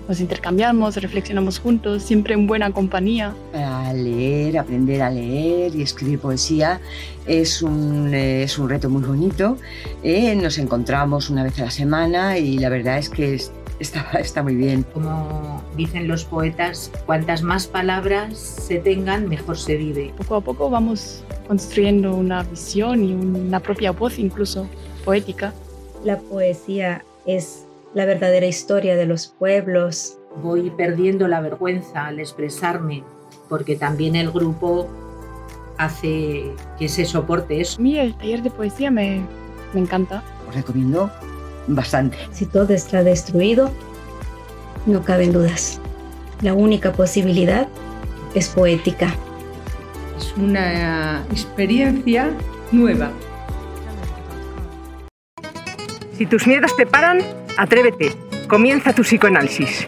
nos 0.08 0.20
intercambiamos, 0.20 0.96
reflexionamos 0.98 1.60
juntos, 1.60 2.04
siempre 2.04 2.34
en 2.34 2.48
buena 2.48 2.72
compañía. 2.72 3.34
A 3.54 3.94
leer, 3.94 4.58
aprender 4.58 5.02
a 5.02 5.10
leer 5.10 5.76
y 5.76 5.84
escribir 5.84 6.20
poesía 6.20 6.82
es 7.28 7.62
un, 7.62 8.14
es 8.14 8.58
un 8.58 8.68
reto 8.68 8.90
muy 8.90 9.04
bonito. 9.04 9.58
Eh, 10.04 10.36
nos 10.36 10.58
encontramos 10.58 11.30
una 11.30 11.44
vez 11.44 11.60
a 11.60 11.66
la 11.66 11.72
semana 11.72 12.38
y 12.38 12.58
la 12.58 12.70
verdad 12.70 12.98
es 12.98 13.10
que 13.10 13.40
está, 13.82 14.06
está 14.20 14.44
muy 14.44 14.56
bien. 14.56 14.86
Como 14.94 15.64
dicen 15.76 16.08
los 16.08 16.26
poetas, 16.26 16.92
cuantas 17.06 17.42
más 17.42 17.68
palabras 17.68 18.38
se 18.38 18.80
tengan, 18.80 19.28
mejor 19.28 19.58
se 19.58 19.76
vive. 19.76 20.14
Poco 20.18 20.36
a 20.36 20.42
poco 20.42 20.70
vamos 20.70 21.24
construyendo 21.48 22.16
una 22.16 22.44
visión 22.44 23.04
y 23.04 23.14
una 23.14 23.60
propia 23.60 23.92
voz 23.92 24.20
incluso 24.20 24.68
poética. 25.04 25.54
La 26.04 26.18
poesía 26.18 27.04
es 27.26 27.66
la 27.94 28.06
verdadera 28.06 28.46
historia 28.46 28.96
de 28.96 29.06
los 29.06 29.28
pueblos. 29.28 30.18
Voy 30.42 30.70
perdiendo 30.72 31.28
la 31.28 31.42
vergüenza 31.42 32.06
al 32.06 32.20
expresarme, 32.20 33.04
porque 33.50 33.76
también 33.76 34.16
el 34.16 34.32
grupo 34.32 34.88
hace 35.78 36.54
que 36.78 36.88
se 36.88 37.06
soporte 37.06 37.60
eso. 37.60 37.80
A 37.80 37.82
mí 37.82 38.00
el 38.00 38.16
taller 38.16 38.42
de 38.44 38.50
poesía 38.50 38.92
me, 38.92 39.22
me 39.74 39.82
encanta. 39.82 40.24
Os 40.48 40.56
recomiendo 40.56 41.12
bastante. 41.68 42.18
Si 42.32 42.46
todo 42.46 42.74
está 42.74 43.04
destruido, 43.04 43.72
no 44.86 45.04
caben 45.04 45.34
dudas. 45.34 45.80
La 46.42 46.54
única 46.54 46.92
posibilidad 46.92 47.68
es 48.34 48.50
poética. 48.50 49.14
Es 50.18 50.34
una 50.38 51.24
experiencia 51.32 52.32
nueva. 52.72 53.12
Si 56.18 56.26
tus 56.26 56.48
miedos 56.48 56.76
te 56.76 56.86
paran, 56.86 57.22
atrévete. 57.58 58.16
Comienza 58.48 58.94
tu 58.94 59.02
psicoanálisis. 59.02 59.88